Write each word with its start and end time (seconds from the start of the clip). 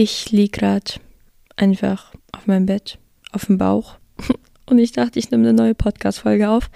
Ich 0.00 0.30
liege 0.30 0.60
gerade 0.60 0.92
einfach 1.56 2.14
auf 2.30 2.46
meinem 2.46 2.66
Bett, 2.66 3.00
auf 3.32 3.46
dem 3.46 3.58
Bauch. 3.58 3.98
Und 4.66 4.78
ich 4.78 4.92
dachte, 4.92 5.18
ich 5.18 5.32
nehme 5.32 5.48
eine 5.48 5.60
neue 5.60 5.74
Podcast-Folge 5.74 6.48
auf. 6.48 6.70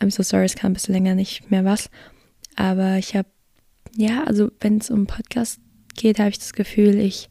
I'm 0.00 0.10
so 0.10 0.22
sorry, 0.22 0.46
es 0.46 0.54
kam 0.54 0.70
ein 0.70 0.72
bisschen 0.72 0.94
länger 0.94 1.14
nicht 1.14 1.50
mehr 1.50 1.66
was. 1.66 1.90
Aber 2.56 2.96
ich 2.96 3.14
habe, 3.16 3.28
ja, 3.94 4.24
also 4.24 4.50
wenn 4.60 4.78
es 4.78 4.88
um 4.88 5.06
Podcast 5.06 5.60
geht, 5.94 6.18
habe 6.18 6.30
ich 6.30 6.38
das 6.38 6.54
Gefühl, 6.54 6.98
ich 6.98 7.28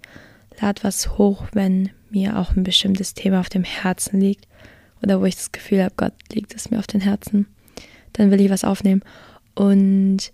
lade 0.61 0.83
was 0.83 1.17
hoch, 1.17 1.47
wenn 1.51 1.89
mir 2.11 2.37
auch 2.37 2.55
ein 2.55 2.61
bestimmtes 2.61 3.15
Thema 3.15 3.39
auf 3.39 3.49
dem 3.49 3.63
Herzen 3.63 4.19
liegt. 4.19 4.47
Oder 5.01 5.19
wo 5.19 5.25
ich 5.25 5.35
das 5.35 5.51
Gefühl 5.51 5.81
habe, 5.81 5.95
Gott 5.97 6.13
liegt 6.31 6.53
es 6.53 6.69
mir 6.69 6.77
auf 6.77 6.85
den 6.85 7.01
Herzen. 7.01 7.47
Dann 8.11 8.29
will 8.29 8.39
ich 8.39 8.51
was 8.51 8.63
aufnehmen. 8.63 9.01
Und 9.55 10.31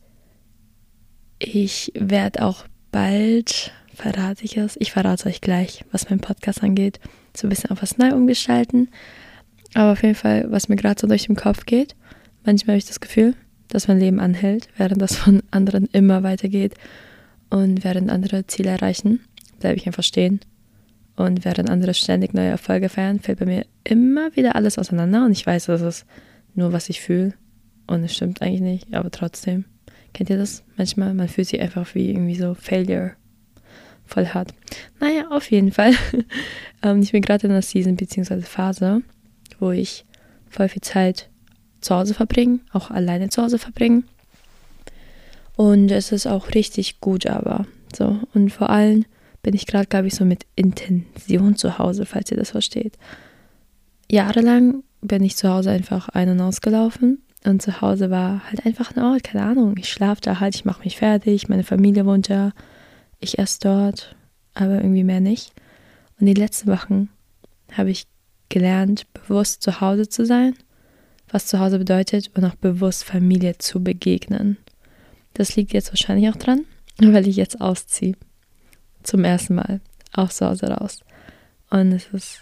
ich 1.37 1.93
werde 1.95 2.43
auch 2.43 2.65
bald, 2.91 3.71
verrate 3.99 4.45
ich 4.45 4.57
es, 4.57 4.77
ich 4.79 4.91
verrate 4.91 5.27
euch 5.27 5.41
gleich, 5.41 5.83
was 5.91 6.09
mein 6.09 6.19
Podcast 6.19 6.63
angeht, 6.63 6.99
so 7.35 7.47
ein 7.47 7.49
bisschen 7.49 7.71
auf 7.71 7.81
was 7.81 7.97
neu 7.97 8.13
umgestalten. 8.13 8.89
Aber 9.73 9.91
auf 9.91 10.03
jeden 10.03 10.15
Fall, 10.15 10.49
was 10.49 10.69
mir 10.69 10.77
gerade 10.77 10.99
so 10.99 11.07
durch 11.07 11.27
den 11.27 11.35
Kopf 11.35 11.65
geht, 11.65 11.95
manchmal 12.45 12.75
habe 12.75 12.79
ich 12.79 12.87
das 12.87 13.01
Gefühl, 13.01 13.35
dass 13.67 13.87
mein 13.87 13.99
Leben 13.99 14.19
anhält, 14.19 14.69
während 14.77 15.01
das 15.01 15.15
von 15.15 15.43
anderen 15.51 15.87
immer 15.91 16.23
weitergeht. 16.23 16.73
Und 17.49 17.83
während 17.83 18.09
andere 18.09 18.47
Ziele 18.47 18.69
erreichen, 18.69 19.19
bleibe 19.59 19.77
ich 19.77 19.85
einfach 19.85 20.03
stehen. 20.03 20.39
Und 21.15 21.43
während 21.43 21.69
andere 21.69 21.93
ständig 21.93 22.33
neue 22.33 22.49
Erfolge 22.49 22.89
feiern, 22.89 23.19
fällt 23.19 23.39
bei 23.39 23.45
mir 23.45 23.65
immer 23.83 24.35
wieder 24.35 24.55
alles 24.55 24.77
auseinander. 24.77 25.25
Und 25.25 25.33
ich 25.33 25.45
weiß, 25.45 25.65
das 25.65 25.81
ist 25.81 26.05
nur, 26.55 26.71
was 26.71 26.89
ich 26.89 27.01
fühle. 27.01 27.33
Und 27.85 28.03
es 28.03 28.15
stimmt 28.15 28.41
eigentlich 28.41 28.61
nicht, 28.61 28.93
aber 28.93 29.11
trotzdem. 29.11 29.65
Kennt 30.13 30.29
ihr 30.29 30.37
das? 30.37 30.63
Manchmal, 30.77 31.13
man 31.13 31.27
fühlt 31.27 31.47
sich 31.47 31.59
einfach 31.59 31.93
wie 31.93 32.09
irgendwie 32.09 32.35
so 32.35 32.53
Failure. 32.53 33.13
Voll 34.09 34.25
hart. 34.25 34.55
Naja, 34.99 35.27
auf 35.29 35.49
jeden 35.51 35.71
Fall. 35.71 35.93
Ähm, 36.81 37.01
ich 37.01 37.11
bin 37.11 37.21
gerade 37.21 37.45
in 37.45 37.51
einer 37.51 37.61
Season 37.61 37.97
bzw. 37.97 38.39
Phase, 38.39 39.01
wo 39.59 39.71
ich 39.71 40.05
voll 40.49 40.69
viel 40.69 40.81
Zeit 40.81 41.27
zu 41.81 41.93
Hause 41.93 42.13
verbringe, 42.13 42.59
auch 42.71 42.89
alleine 42.89 43.27
zu 43.27 43.43
Hause 43.43 43.59
verbringe. 43.59 44.03
Und 45.57 45.91
es 45.91 46.13
ist 46.13 46.25
auch 46.25 46.53
richtig 46.55 47.01
gut, 47.01 47.25
aber 47.25 47.65
so. 47.93 48.17
Und 48.33 48.53
vor 48.53 48.69
allem 48.69 49.03
bin 49.43 49.53
ich 49.55 49.67
gerade, 49.67 49.87
glaube 49.87 50.07
ich, 50.07 50.15
so 50.15 50.23
mit 50.23 50.45
Intention 50.55 51.57
zu 51.57 51.77
Hause, 51.77 52.05
falls 52.05 52.31
ihr 52.31 52.37
das 52.37 52.51
versteht. 52.51 52.97
Jahrelang 54.09 54.83
bin 55.01 55.21
ich 55.21 55.35
zu 55.35 55.49
Hause 55.49 55.71
einfach 55.71 56.07
ein- 56.07 56.29
und 56.29 56.39
ausgelaufen 56.39 57.21
und 57.43 57.61
zu 57.61 57.81
Hause 57.81 58.09
war 58.09 58.41
halt 58.49 58.65
einfach 58.65 58.95
ein 58.95 59.03
Ort, 59.03 59.25
keine 59.25 59.43
Ahnung. 59.43 59.75
Ich 59.77 59.89
schlafe 59.89 60.21
da 60.21 60.39
halt, 60.39 60.55
ich 60.55 60.63
mache 60.63 60.85
mich 60.85 60.95
fertig, 60.95 61.49
meine 61.49 61.65
Familie 61.65 62.05
wohnt 62.05 62.29
da, 62.29 62.53
ich 63.19 63.39
esse 63.39 63.59
dort, 63.61 64.15
aber 64.53 64.75
irgendwie 64.75 65.03
mehr 65.03 65.19
nicht. 65.19 65.53
Und 66.19 66.25
die 66.25 66.33
letzten 66.33 66.71
Wochen 66.71 67.09
habe 67.71 67.89
ich 67.89 68.07
gelernt, 68.49 69.05
bewusst 69.13 69.61
zu 69.61 69.79
Hause 69.81 70.09
zu 70.09 70.25
sein, 70.25 70.55
was 71.29 71.45
zu 71.45 71.59
Hause 71.59 71.79
bedeutet 71.79 72.31
und 72.35 72.43
auch 72.43 72.55
bewusst 72.55 73.03
Familie 73.03 73.57
zu 73.57 73.83
begegnen. 73.83 74.57
Das 75.33 75.55
liegt 75.55 75.73
jetzt 75.73 75.91
wahrscheinlich 75.91 76.29
auch 76.29 76.37
dran, 76.37 76.65
weil 76.97 77.27
ich 77.27 77.35
jetzt 77.35 77.61
ausziehe. 77.61 78.15
Zum 79.03 79.23
ersten 79.23 79.55
Mal 79.55 79.79
aus 80.11 80.37
zu 80.37 80.47
Hause 80.47 80.67
raus. 80.67 80.99
Und 81.69 81.91
es 81.93 82.07
ist 82.07 82.41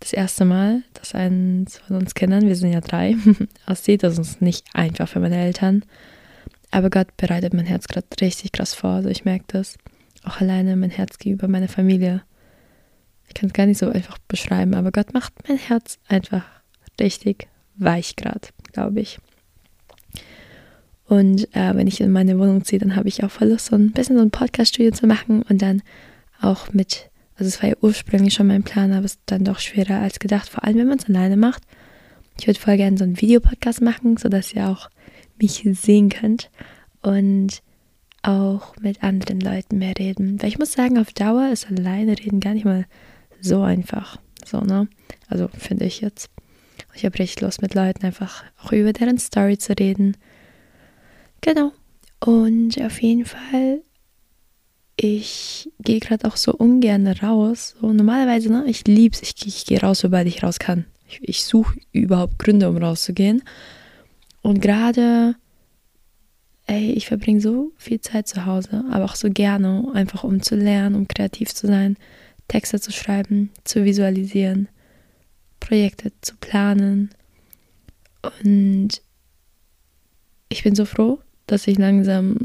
das 0.00 0.12
erste 0.12 0.44
Mal, 0.44 0.82
dass 0.94 1.14
eins 1.14 1.78
von 1.78 1.96
uns 1.96 2.14
Kindern, 2.14 2.48
wir 2.48 2.56
sind 2.56 2.72
ja 2.72 2.80
drei, 2.80 3.16
aussieht. 3.66 4.02
Das 4.02 4.18
ist 4.18 4.42
nicht 4.42 4.66
einfach 4.74 5.08
für 5.08 5.20
meine 5.20 5.36
Eltern. 5.36 5.84
Aber 6.70 6.90
Gott 6.90 7.16
bereitet 7.16 7.54
mein 7.54 7.66
Herz 7.66 7.86
gerade 7.86 8.06
richtig 8.20 8.52
krass 8.52 8.74
vor. 8.74 8.90
Also 8.90 9.08
ich 9.08 9.24
merke 9.24 9.44
das. 9.48 9.78
Auch 10.26 10.40
alleine 10.42 10.76
mein 10.76 10.90
Herz 10.90 11.18
gegenüber 11.18 11.48
meiner 11.48 11.68
Familie. 11.68 12.22
Ich 13.26 13.34
kann 13.34 13.48
es 13.48 13.54
gar 13.54 13.64
nicht 13.64 13.78
so 13.78 13.88
einfach 13.88 14.18
beschreiben, 14.28 14.74
aber 14.74 14.92
Gott 14.92 15.14
macht 15.14 15.32
mein 15.48 15.56
Herz 15.56 15.98
einfach 16.06 16.44
richtig 17.00 17.48
weich 17.76 18.16
gerade, 18.16 18.48
glaube 18.72 19.00
ich. 19.00 19.18
Und 21.06 21.54
äh, 21.54 21.74
wenn 21.74 21.86
ich 21.86 22.00
in 22.00 22.12
meine 22.12 22.38
Wohnung 22.38 22.64
ziehe, 22.64 22.80
dann 22.80 22.96
habe 22.96 23.08
ich 23.08 23.24
auch 23.24 23.30
voll 23.30 23.48
Lust, 23.48 23.66
so 23.66 23.76
ein 23.76 23.92
bisschen 23.92 24.16
so 24.16 24.22
ein 24.22 24.30
Podcast-Studio 24.30 24.90
zu 24.92 25.06
machen 25.06 25.42
und 25.42 25.62
dann 25.62 25.82
auch 26.40 26.72
mit 26.72 27.10
also 27.36 27.48
es 27.48 27.62
war 27.62 27.68
ja 27.68 27.76
ursprünglich 27.80 28.34
schon 28.34 28.46
mein 28.46 28.62
Plan, 28.62 28.92
aber 28.92 29.04
es 29.04 29.12
ist 29.12 29.20
dann 29.26 29.44
doch 29.44 29.58
schwerer 29.58 30.00
als 30.00 30.18
gedacht, 30.18 30.48
vor 30.48 30.64
allem 30.64 30.78
wenn 30.78 30.88
man 30.88 30.98
es 30.98 31.06
alleine 31.06 31.36
macht. 31.36 31.62
Ich 32.38 32.46
würde 32.46 32.58
voll 32.58 32.76
gerne 32.76 32.96
so 32.96 33.04
einen 33.04 33.20
Videopodcast 33.20 33.82
machen, 33.82 34.16
sodass 34.16 34.54
ihr 34.54 34.68
auch 34.68 34.90
mich 35.38 35.66
sehen 35.72 36.08
könnt 36.08 36.50
und 37.02 37.62
auch 38.26 38.76
mit 38.80 39.02
anderen 39.02 39.40
Leuten 39.40 39.78
mehr 39.78 39.94
reden. 39.98 40.40
Weil 40.40 40.48
ich 40.48 40.58
muss 40.58 40.72
sagen, 40.72 40.98
auf 40.98 41.12
Dauer 41.12 41.50
ist 41.50 41.68
alleine 41.68 42.18
reden 42.18 42.40
gar 42.40 42.54
nicht 42.54 42.64
mal 42.64 42.86
so 43.40 43.62
einfach. 43.62 44.18
So, 44.44 44.60
ne? 44.60 44.88
Also 45.28 45.48
finde 45.56 45.84
ich 45.84 46.00
jetzt. 46.00 46.30
Ich 46.94 47.04
habe 47.04 47.18
richtig 47.18 47.40
Lust 47.40 47.62
mit 47.62 47.74
Leuten 47.74 48.04
einfach 48.06 48.44
auch 48.62 48.72
über 48.72 48.92
deren 48.92 49.18
Story 49.18 49.58
zu 49.58 49.74
reden. 49.78 50.16
Genau. 51.40 51.72
Und 52.20 52.80
auf 52.82 53.00
jeden 53.02 53.26
Fall 53.26 53.80
ich 54.96 55.70
gehe 55.78 56.00
gerade 56.00 56.26
auch 56.26 56.36
so 56.36 56.54
ungern 56.54 57.06
raus. 57.06 57.76
So 57.80 57.92
normalerweise, 57.92 58.50
ne, 58.50 58.64
ich 58.66 58.86
lieb's, 58.86 59.20
ich, 59.22 59.34
ich 59.46 59.66
gehe 59.66 59.80
raus, 59.80 60.00
sobald 60.00 60.26
ich 60.26 60.42
raus 60.42 60.58
kann. 60.58 60.86
Ich, 61.06 61.20
ich 61.22 61.44
suche 61.44 61.78
überhaupt 61.92 62.38
Gründe, 62.38 62.68
um 62.68 62.78
rauszugehen. 62.78 63.42
Und 64.42 64.60
gerade, 64.62 65.36
ey, 66.66 66.92
ich 66.92 67.06
verbringe 67.06 67.40
so 67.40 67.72
viel 67.76 68.00
Zeit 68.00 68.28
zu 68.28 68.46
Hause, 68.46 68.84
aber 68.90 69.04
auch 69.04 69.14
so 69.14 69.30
gerne, 69.30 69.84
einfach 69.94 70.24
um 70.24 70.42
zu 70.42 70.56
lernen, 70.56 70.94
um 70.96 71.08
kreativ 71.08 71.54
zu 71.54 71.66
sein, 71.66 71.96
Texte 72.48 72.80
zu 72.80 72.92
schreiben, 72.92 73.50
zu 73.64 73.84
visualisieren, 73.84 74.68
Projekte 75.60 76.12
zu 76.20 76.36
planen. 76.36 77.10
Und 78.42 79.00
ich 80.48 80.62
bin 80.62 80.74
so 80.74 80.84
froh, 80.84 81.20
dass 81.46 81.66
ich 81.66 81.78
langsam 81.78 82.38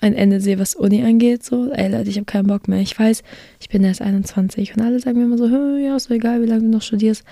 ein 0.00 0.14
Ende 0.14 0.40
sehe, 0.40 0.58
was 0.58 0.74
Uni 0.74 1.02
angeht. 1.02 1.44
So, 1.44 1.70
ey 1.72 1.90
Leute, 1.90 2.10
ich 2.10 2.16
habe 2.16 2.24
keinen 2.24 2.46
Bock 2.46 2.68
mehr. 2.68 2.80
Ich 2.80 2.98
weiß, 2.98 3.22
ich 3.60 3.68
bin 3.68 3.84
erst 3.84 4.00
21 4.00 4.76
und 4.76 4.82
alle 4.82 5.00
sagen 5.00 5.18
mir 5.18 5.24
immer 5.24 5.38
so, 5.38 5.46
ja, 5.76 5.96
ist 5.96 6.04
so 6.04 6.14
egal, 6.14 6.40
wie 6.42 6.46
lange 6.46 6.62
du 6.62 6.68
noch 6.68 6.82
studierst. 6.82 7.24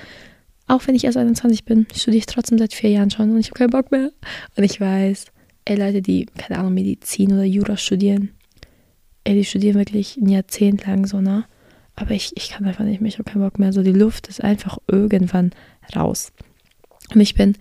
Auch 0.67 0.87
wenn 0.87 0.97
ich 0.97 1.05
erst 1.05 1.17
21 1.17 1.65
bin, 1.65 1.87
studiere 1.95 2.19
ich 2.19 2.27
trotzdem 2.27 2.59
seit 2.59 2.75
vier 2.75 2.91
Jahren 2.91 3.11
schon 3.11 3.31
und 3.31 3.39
ich 3.39 3.51
habe 3.51 3.59
keinen 3.59 3.71
Bock 3.71 3.93
mehr. 3.93 4.11
Und 4.57 4.65
ich 4.65 4.81
weiß, 4.81 5.27
Leute, 5.75 6.03
die, 6.03 6.27
keine 6.39 6.61
Ahnung, 6.61 6.75
Medizin 6.75 7.33
oder 7.33 7.45
Jura 7.45 7.77
studieren, 7.77 8.31
ey, 9.25 9.35
die 9.35 9.45
studieren 9.45 9.77
wirklich 9.77 10.17
ein 10.17 10.29
Jahrzehnt 10.29 10.87
lang 10.87 11.07
so, 11.07 11.21
ne? 11.21 11.45
Aber 11.97 12.13
ich, 12.13 12.33
ich 12.37 12.51
kann 12.51 12.67
einfach 12.67 12.85
nicht 12.85 13.01
mehr, 13.01 13.09
ich 13.09 13.19
habe 13.19 13.29
keinen 13.29 13.43
Bock 13.43 13.59
mehr. 13.59 13.73
So, 13.73 13.83
die 13.83 13.93
Luft 13.93 14.29
ist 14.29 14.45
einfach 14.45 14.79
irgendwann 14.87 15.53
raus. 15.97 16.31
Und 17.15 17.21
ich 17.21 17.35
bin 17.35 17.57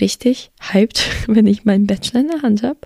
richtig 0.00 0.52
hyped, 0.60 1.04
wenn 1.26 1.46
ich 1.46 1.64
meinen 1.64 1.86
Bachelor 1.86 2.20
in 2.20 2.28
der 2.28 2.42
Hand 2.42 2.62
habe 2.62 2.78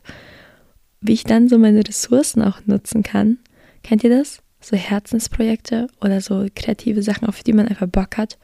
wie 1.00 1.12
ich 1.12 1.24
dann 1.24 1.48
so 1.48 1.58
meine 1.58 1.86
Ressourcen 1.86 2.42
auch 2.42 2.60
nutzen 2.66 3.02
kann. 3.02 3.38
Kennt 3.82 4.04
ihr 4.04 4.10
das? 4.10 4.42
So 4.60 4.76
Herzensprojekte 4.76 5.88
oder 6.00 6.20
so 6.20 6.46
kreative 6.54 7.02
Sachen, 7.02 7.28
auf 7.28 7.42
die 7.42 7.52
man 7.52 7.68
einfach 7.68 7.86
Bock 7.86 8.16
hat, 8.16 8.38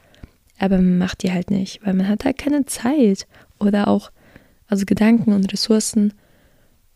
aber 0.59 0.77
man 0.77 0.99
macht 0.99 1.23
die 1.23 1.33
halt 1.33 1.51
nicht, 1.51 1.85
weil 1.85 1.95
man 1.95 2.09
hat 2.09 2.25
halt 2.25 2.39
keine 2.39 2.65
Zeit 2.67 3.27
oder 3.59 3.89
auch 3.89 4.12
also 4.73 4.87
Gedanken 4.87 5.35
und 5.35 5.53
Ressourcen 5.53 6.15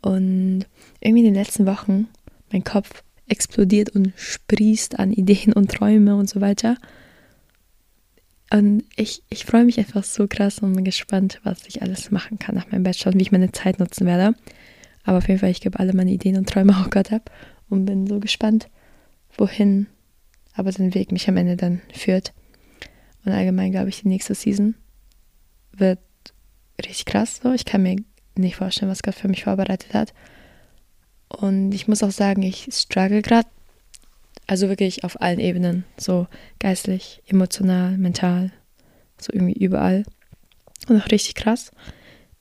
und 0.00 0.64
irgendwie 1.00 1.26
in 1.26 1.34
den 1.34 1.34
letzten 1.34 1.66
Wochen 1.66 2.09
mein 2.50 2.64
Kopf 2.64 3.04
explodiert 3.28 3.91
und 3.91 4.14
sprießt 4.16 4.98
an 4.98 5.12
Ideen 5.12 5.53
und 5.53 5.70
Träume 5.70 6.16
und 6.16 6.26
so 6.26 6.41
weiter. 6.41 6.78
Und 8.50 8.84
ich, 8.97 9.22
ich 9.28 9.44
freue 9.44 9.66
mich 9.66 9.78
einfach 9.78 10.04
so 10.04 10.26
krass 10.26 10.60
und 10.60 10.72
bin 10.72 10.84
gespannt, 10.84 11.38
was 11.44 11.66
ich 11.66 11.82
alles 11.82 12.10
machen 12.10 12.38
kann 12.38 12.54
nach 12.54 12.72
meinem 12.72 12.82
Bachelor 12.82 13.12
und 13.12 13.19
wie 13.19 13.25
ich 13.25 13.32
meine 13.32 13.53
Zeit 13.53 13.78
nutzen 13.78 14.06
werde. 14.06 14.34
Aber 15.04 15.19
auf 15.19 15.28
jeden 15.28 15.41
Fall, 15.41 15.50
ich 15.50 15.60
gebe 15.60 15.78
alle 15.78 15.92
meine 15.92 16.12
Ideen 16.12 16.38
und 16.38 16.48
Träume 16.48 16.78
auch 16.81 16.88
Gott 16.91 17.12
ab 17.12 17.31
und 17.69 17.84
bin 17.84 18.06
so 18.06 18.20
gespannt, 18.20 18.70
wohin 19.36 19.86
aber 20.54 20.72
sein 20.72 20.95
Weg 20.95 21.12
mich 21.12 21.28
am 21.28 21.36
Ende 21.36 21.56
dann 21.56 21.83
führt. 21.92 22.33
Und 23.27 23.33
allgemein 23.33 23.71
glaube 23.71 23.91
ich, 23.91 24.00
die 24.00 24.09
nächste 24.09 24.34
Season 24.34 24.77
wird 25.72 25.98
richtig 26.84 27.06
krass. 27.06 27.40
So. 27.42 27.52
Ich 27.52 27.64
kann 27.64 27.82
mir 27.82 27.96
nicht 28.36 28.56
vorstellen, 28.56 28.90
was 28.90 29.02
Gott 29.02 29.14
für 29.14 29.28
mich 29.28 29.44
vorbereitet 29.44 29.94
hat. 29.94 30.12
Und 31.28 31.72
ich 31.72 31.88
muss 31.88 32.02
auch 32.02 32.10
sagen, 32.10 32.42
ich 32.42 32.68
struggle 32.72 33.22
gerade. 33.22 33.48
Also 34.46 34.68
wirklich 34.68 35.04
auf 35.04 35.20
allen 35.20 35.40
Ebenen. 35.40 35.84
So 35.96 36.26
geistlich, 36.60 37.22
emotional, 37.26 37.98
mental. 37.98 38.52
So 39.20 39.32
irgendwie 39.32 39.58
überall. 39.58 40.04
Und 40.88 41.00
auch 41.00 41.10
richtig 41.10 41.34
krass 41.34 41.72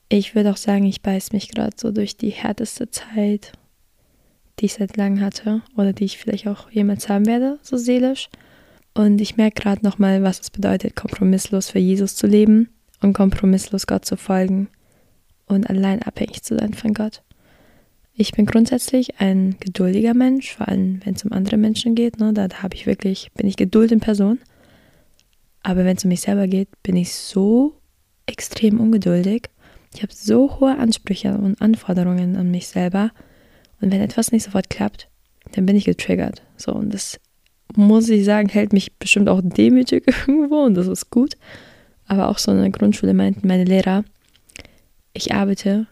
ich 0.08 0.34
würde 0.34 0.50
auch 0.50 0.56
sagen, 0.56 0.84
ich 0.84 1.02
beiß 1.02 1.32
mich 1.32 1.48
gerade 1.48 1.76
so 1.76 1.90
durch 1.90 2.16
die 2.16 2.30
härteste 2.30 2.90
Zeit, 2.90 3.52
die 4.58 4.66
ich 4.66 4.74
seit 4.74 4.96
langem 4.96 5.20
hatte 5.20 5.62
oder 5.76 5.92
die 5.92 6.04
ich 6.04 6.18
vielleicht 6.18 6.46
auch 6.46 6.70
jemals 6.70 7.08
haben 7.08 7.26
werde, 7.26 7.58
so 7.62 7.76
seelisch. 7.76 8.28
Und 8.94 9.20
ich 9.20 9.36
merke 9.36 9.60
gerade 9.62 9.84
nochmal, 9.84 10.22
was 10.22 10.40
es 10.40 10.50
bedeutet, 10.50 10.96
kompromisslos 10.96 11.70
für 11.70 11.78
Jesus 11.78 12.16
zu 12.16 12.26
leben 12.26 12.70
und 13.00 13.12
kompromisslos 13.12 13.86
Gott 13.86 14.04
zu 14.04 14.16
folgen 14.16 14.68
und 15.46 15.68
allein 15.68 16.02
abhängig 16.02 16.42
zu 16.42 16.56
sein 16.56 16.74
von 16.74 16.94
Gott. 16.94 17.22
Ich 18.14 18.32
bin 18.32 18.46
grundsätzlich 18.46 19.20
ein 19.20 19.56
geduldiger 19.60 20.14
Mensch, 20.14 20.54
vor 20.54 20.68
allem 20.68 21.00
wenn 21.04 21.14
es 21.14 21.24
um 21.24 21.32
andere 21.32 21.58
Menschen 21.58 21.94
geht. 21.94 22.18
Ne, 22.18 22.32
da 22.32 22.48
habe 22.62 22.74
ich 22.74 22.86
wirklich, 22.86 23.30
bin 23.34 23.46
ich 23.46 23.56
Geduld 23.56 23.92
in 23.92 24.00
Person. 24.00 24.38
Aber 25.62 25.84
wenn 25.84 25.96
es 25.96 26.04
um 26.04 26.08
mich 26.08 26.22
selber 26.22 26.46
geht, 26.46 26.68
bin 26.82 26.96
ich 26.96 27.12
so 27.12 27.74
extrem 28.24 28.80
ungeduldig. 28.80 29.50
Ich 29.94 30.02
habe 30.02 30.12
so 30.14 30.60
hohe 30.60 30.78
Ansprüche 30.78 31.36
und 31.36 31.60
Anforderungen 31.60 32.36
an 32.36 32.50
mich 32.50 32.68
selber. 32.68 33.10
Und 33.80 33.92
wenn 33.92 34.00
etwas 34.00 34.32
nicht 34.32 34.44
sofort 34.44 34.70
klappt, 34.70 35.08
dann 35.52 35.66
bin 35.66 35.76
ich 35.76 35.84
getriggert. 35.84 36.42
So, 36.56 36.72
und 36.72 36.94
das 36.94 37.20
muss 37.74 38.08
ich 38.08 38.24
sagen, 38.24 38.48
hält 38.48 38.72
mich 38.72 38.96
bestimmt 38.96 39.28
auch 39.28 39.40
demütig 39.42 40.06
irgendwo 40.26 40.64
und 40.64 40.74
das 40.74 40.86
ist 40.86 41.10
gut. 41.10 41.34
Aber 42.06 42.28
auch 42.28 42.38
so 42.38 42.52
in 42.52 42.58
der 42.58 42.70
Grundschule 42.70 43.14
meinten 43.14 43.46
meine 43.48 43.64
Lehrer, 43.64 44.04
ich 45.12 45.34
arbeite 45.34 45.86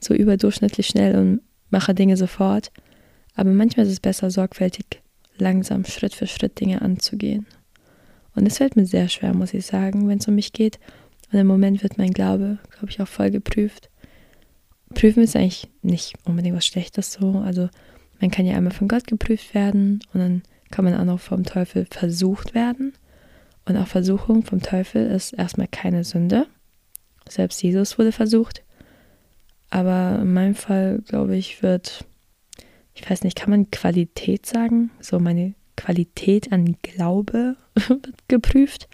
so 0.00 0.14
überdurchschnittlich 0.14 0.86
schnell 0.86 1.16
und 1.16 1.40
mache 1.70 1.94
Dinge 1.94 2.16
sofort. 2.16 2.72
Aber 3.34 3.50
manchmal 3.50 3.86
ist 3.86 3.92
es 3.92 4.00
besser, 4.00 4.30
sorgfältig, 4.30 5.02
langsam, 5.36 5.84
Schritt 5.84 6.14
für 6.14 6.26
Schritt 6.26 6.60
Dinge 6.60 6.82
anzugehen. 6.82 7.46
Und 8.34 8.46
es 8.46 8.58
fällt 8.58 8.76
mir 8.76 8.86
sehr 8.86 9.08
schwer, 9.08 9.34
muss 9.34 9.54
ich 9.54 9.66
sagen, 9.66 10.08
wenn 10.08 10.18
es 10.18 10.28
um 10.28 10.34
mich 10.34 10.52
geht. 10.52 10.78
Und 11.32 11.38
im 11.38 11.46
Moment 11.46 11.82
wird 11.82 11.98
mein 11.98 12.12
Glaube, 12.12 12.58
glaube 12.70 12.90
ich, 12.90 13.00
auch 13.00 13.08
voll 13.08 13.30
geprüft. 13.30 13.90
Prüfen 14.94 15.22
ist 15.22 15.36
eigentlich 15.36 15.68
nicht 15.82 16.14
unbedingt 16.24 16.56
was 16.56 16.66
Schlechtes 16.66 17.12
so. 17.12 17.38
Also 17.44 17.68
man 18.20 18.30
kann 18.30 18.46
ja 18.46 18.56
einmal 18.56 18.72
von 18.72 18.88
Gott 18.88 19.06
geprüft 19.06 19.54
werden 19.54 20.00
und 20.12 20.20
dann 20.20 20.42
kann 20.70 20.84
man 20.84 20.94
auch 20.94 21.04
noch 21.04 21.20
vom 21.20 21.44
Teufel 21.44 21.86
versucht 21.90 22.54
werden. 22.54 22.92
Und 23.70 23.76
auch 23.76 23.86
Versuchung 23.86 24.42
vom 24.42 24.60
Teufel 24.60 25.06
ist 25.06 25.32
erstmal 25.32 25.68
keine 25.68 26.02
Sünde. 26.02 26.48
Selbst 27.28 27.62
Jesus 27.62 27.98
wurde 27.98 28.10
versucht. 28.10 28.64
Aber 29.70 30.18
in 30.22 30.32
meinem 30.32 30.56
Fall, 30.56 31.02
glaube 31.06 31.36
ich, 31.36 31.62
wird, 31.62 32.04
ich 32.94 33.08
weiß 33.08 33.22
nicht, 33.22 33.38
kann 33.38 33.50
man 33.50 33.70
Qualität 33.70 34.44
sagen? 34.44 34.90
So 35.00 35.20
meine 35.20 35.54
Qualität 35.76 36.50
an 36.50 36.78
Glaube 36.82 37.54
wird 37.74 38.08
geprüft. 38.26 38.88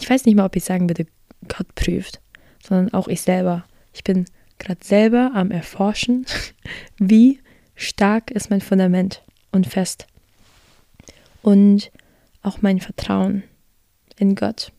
Ich 0.00 0.08
weiß 0.08 0.24
nicht 0.24 0.36
mal, 0.36 0.46
ob 0.46 0.56
ich 0.56 0.64
sagen 0.64 0.88
würde, 0.88 1.04
Gott 1.46 1.74
prüft, 1.74 2.22
sondern 2.66 2.94
auch 2.94 3.08
ich 3.08 3.20
selber. 3.20 3.66
Ich 3.92 4.04
bin 4.04 4.24
gerade 4.58 4.82
selber 4.82 5.32
am 5.34 5.50
Erforschen, 5.50 6.24
wie 6.98 7.40
stark 7.74 8.30
ist 8.30 8.48
mein 8.48 8.62
Fundament 8.62 9.22
und 9.52 9.66
fest. 9.66 10.06
Und 11.42 11.90
auch 12.42 12.62
mein 12.62 12.80
Vertrauen 12.80 13.42
in 14.18 14.34
Gott. 14.34 14.72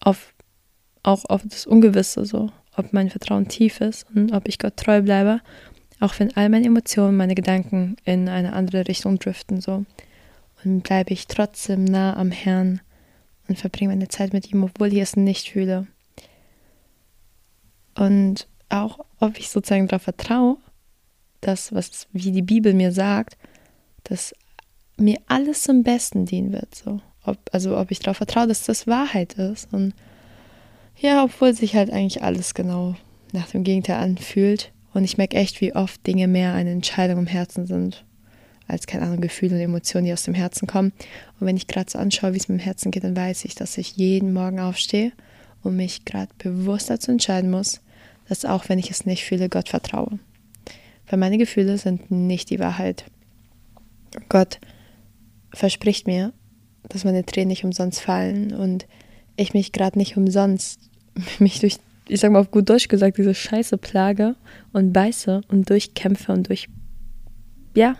Auf, 0.00 0.34
auch 1.02 1.24
auf 1.26 1.42
das 1.44 1.66
Ungewisse 1.66 2.24
so. 2.24 2.50
Ob 2.76 2.92
mein 2.92 3.10
Vertrauen 3.10 3.48
tief 3.48 3.80
ist 3.80 4.06
und 4.14 4.32
ob 4.32 4.48
ich 4.48 4.58
Gott 4.58 4.76
treu 4.76 5.02
bleibe. 5.02 5.40
Auch 6.00 6.18
wenn 6.18 6.36
all 6.36 6.48
meine 6.48 6.66
Emotionen, 6.66 7.16
meine 7.16 7.34
Gedanken 7.34 7.96
in 8.04 8.28
eine 8.28 8.52
andere 8.52 8.86
Richtung 8.86 9.18
driften 9.18 9.60
so. 9.60 9.84
Und 10.64 10.82
bleibe 10.82 11.12
ich 11.12 11.26
trotzdem 11.26 11.84
nah 11.84 12.16
am 12.16 12.30
Herrn 12.30 12.80
und 13.48 13.58
verbringe 13.58 13.90
meine 13.90 14.08
Zeit 14.08 14.32
mit 14.32 14.50
ihm, 14.52 14.64
obwohl 14.64 14.92
ich 14.92 15.00
es 15.00 15.16
nicht 15.16 15.50
fühle. 15.50 15.86
Und 17.94 18.46
auch, 18.68 18.98
ob 19.20 19.38
ich 19.38 19.48
sozusagen 19.48 19.88
darauf 19.88 20.02
vertraue, 20.02 20.58
dass, 21.40 21.72
was, 21.72 22.08
wie 22.12 22.32
die 22.32 22.42
Bibel 22.42 22.74
mir 22.74 22.92
sagt, 22.92 23.38
dass 24.04 24.34
mir 24.96 25.18
alles 25.26 25.62
zum 25.62 25.82
Besten 25.82 26.26
dienen 26.26 26.52
wird. 26.52 26.74
So. 26.74 27.00
Ob, 27.26 27.38
also 27.52 27.76
ob 27.76 27.90
ich 27.90 27.98
darauf 27.98 28.16
vertraue, 28.16 28.46
dass 28.46 28.64
das 28.64 28.86
Wahrheit 28.86 29.34
ist. 29.34 29.72
Und 29.72 29.92
ja, 30.96 31.24
obwohl 31.24 31.52
sich 31.52 31.74
halt 31.74 31.90
eigentlich 31.90 32.22
alles 32.22 32.54
genau 32.54 32.94
nach 33.32 33.48
dem 33.50 33.64
Gegenteil 33.64 33.96
anfühlt. 33.96 34.72
Und 34.94 35.04
ich 35.04 35.18
merke 35.18 35.36
echt, 35.36 35.60
wie 35.60 35.74
oft 35.74 36.06
Dinge 36.06 36.28
mehr 36.28 36.54
eine 36.54 36.70
Entscheidung 36.70 37.18
im 37.18 37.26
Herzen 37.26 37.66
sind, 37.66 38.04
als 38.66 38.86
keine 38.86 39.04
Ahnung, 39.04 39.20
Gefühle 39.20 39.56
und 39.56 39.60
Emotionen, 39.60 40.06
die 40.06 40.12
aus 40.12 40.22
dem 40.22 40.34
Herzen 40.34 40.66
kommen. 40.66 40.92
Und 41.38 41.46
wenn 41.46 41.56
ich 41.56 41.66
gerade 41.66 41.90
so 41.90 41.98
anschaue, 41.98 42.32
wie 42.32 42.38
es 42.38 42.48
mit 42.48 42.60
dem 42.60 42.64
Herzen 42.64 42.90
geht, 42.90 43.04
dann 43.04 43.16
weiß 43.16 43.44
ich, 43.44 43.54
dass 43.54 43.76
ich 43.76 43.96
jeden 43.96 44.32
Morgen 44.32 44.58
aufstehe 44.58 45.12
und 45.62 45.76
mich 45.76 46.04
gerade 46.04 46.32
bewusst 46.38 46.88
dazu 46.88 47.10
entscheiden 47.10 47.50
muss, 47.50 47.80
dass 48.28 48.44
auch 48.44 48.68
wenn 48.68 48.78
ich 48.78 48.90
es 48.90 49.04
nicht 49.04 49.24
fühle, 49.24 49.48
Gott 49.48 49.68
vertraue. 49.68 50.18
Weil 51.08 51.18
meine 51.18 51.38
Gefühle 51.38 51.76
sind 51.78 52.10
nicht 52.10 52.50
die 52.50 52.58
Wahrheit. 52.58 53.04
Gott 54.28 54.58
verspricht 55.52 56.06
mir, 56.06 56.32
dass 56.88 57.04
meine 57.04 57.24
Tränen 57.24 57.48
nicht 57.48 57.64
umsonst 57.64 58.00
fallen 58.00 58.52
und 58.52 58.86
ich 59.36 59.54
mich 59.54 59.72
gerade 59.72 59.98
nicht 59.98 60.16
umsonst 60.16 60.80
mich 61.38 61.60
durch, 61.60 61.78
ich 62.08 62.20
sag 62.20 62.32
mal 62.32 62.40
auf 62.40 62.50
gut 62.50 62.68
Deutsch 62.68 62.88
gesagt, 62.88 63.18
diese 63.18 63.34
Scheiße 63.34 63.78
plage 63.78 64.36
und 64.72 64.92
beiße 64.92 65.42
und 65.48 65.68
durchkämpfe 65.68 66.32
und 66.32 66.48
durch, 66.48 66.68
ja, 67.74 67.96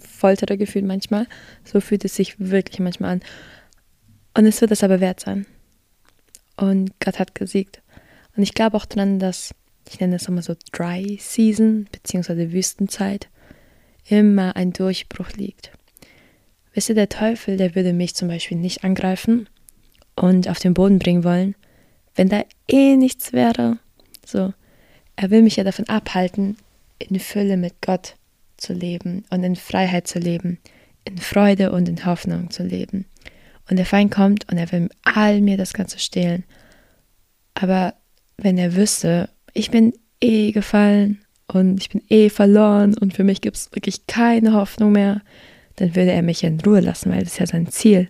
foltere 0.00 0.56
gefühlt 0.56 0.84
manchmal. 0.84 1.26
So 1.64 1.80
fühlt 1.80 2.04
es 2.04 2.16
sich 2.16 2.38
wirklich 2.38 2.80
manchmal 2.80 3.12
an. 3.12 3.20
Und 4.36 4.46
es 4.46 4.60
wird 4.60 4.70
es 4.70 4.82
aber 4.82 5.00
wert 5.00 5.20
sein. 5.20 5.46
Und 6.56 6.98
Gott 7.00 7.18
hat 7.18 7.34
gesiegt. 7.34 7.82
Und 8.36 8.42
ich 8.42 8.54
glaube 8.54 8.76
auch 8.76 8.86
dran, 8.86 9.18
dass, 9.18 9.54
ich 9.88 10.00
nenne 10.00 10.16
es 10.16 10.26
immer 10.26 10.42
so 10.42 10.54
Dry 10.72 11.18
Season, 11.20 11.86
beziehungsweise 11.90 12.52
Wüstenzeit, 12.52 13.28
immer 14.06 14.56
ein 14.56 14.72
Durchbruch 14.72 15.30
liegt. 15.32 15.72
Wisst 16.74 16.88
ihr, 16.88 16.96
der 16.96 17.08
Teufel, 17.08 17.56
der 17.56 17.74
würde 17.76 17.92
mich 17.92 18.14
zum 18.14 18.28
Beispiel 18.28 18.58
nicht 18.58 18.82
angreifen 18.82 19.48
und 20.16 20.48
auf 20.48 20.58
den 20.58 20.74
Boden 20.74 20.98
bringen 20.98 21.24
wollen, 21.24 21.54
wenn 22.16 22.28
da 22.28 22.42
eh 22.68 22.96
nichts 22.96 23.32
wäre. 23.32 23.78
So, 24.26 24.52
er 25.16 25.30
will 25.30 25.42
mich 25.42 25.56
ja 25.56 25.64
davon 25.64 25.88
abhalten, 25.88 26.56
in 26.98 27.18
Fülle 27.20 27.56
mit 27.56 27.74
Gott 27.80 28.16
zu 28.56 28.72
leben 28.72 29.24
und 29.30 29.44
in 29.44 29.56
Freiheit 29.56 30.08
zu 30.08 30.18
leben, 30.18 30.58
in 31.04 31.18
Freude 31.18 31.70
und 31.70 31.88
in 31.88 32.04
Hoffnung 32.04 32.50
zu 32.50 32.64
leben. 32.64 33.06
Und 33.70 33.76
der 33.76 33.86
Feind 33.86 34.12
kommt 34.12 34.50
und 34.50 34.58
er 34.58 34.70
will 34.72 34.88
all 35.04 35.40
mir 35.40 35.56
das 35.56 35.72
Ganze 35.72 35.98
stehlen. 35.98 36.44
Aber 37.54 37.94
wenn 38.36 38.58
er 38.58 38.74
wüsste, 38.74 39.30
ich 39.52 39.70
bin 39.70 39.92
eh 40.20 40.50
gefallen 40.50 41.24
und 41.46 41.80
ich 41.80 41.88
bin 41.88 42.02
eh 42.08 42.30
verloren 42.30 42.96
und 42.98 43.14
für 43.14 43.24
mich 43.24 43.40
gibt 43.40 43.56
es 43.56 43.70
wirklich 43.72 44.06
keine 44.06 44.54
Hoffnung 44.54 44.92
mehr, 44.92 45.22
dann 45.76 45.96
würde 45.96 46.12
er 46.12 46.22
mich 46.22 46.44
in 46.44 46.60
Ruhe 46.60 46.80
lassen, 46.80 47.10
weil 47.10 47.20
das 47.20 47.32
ist 47.32 47.38
ja 47.40 47.46
sein 47.46 47.68
Ziel. 47.68 48.08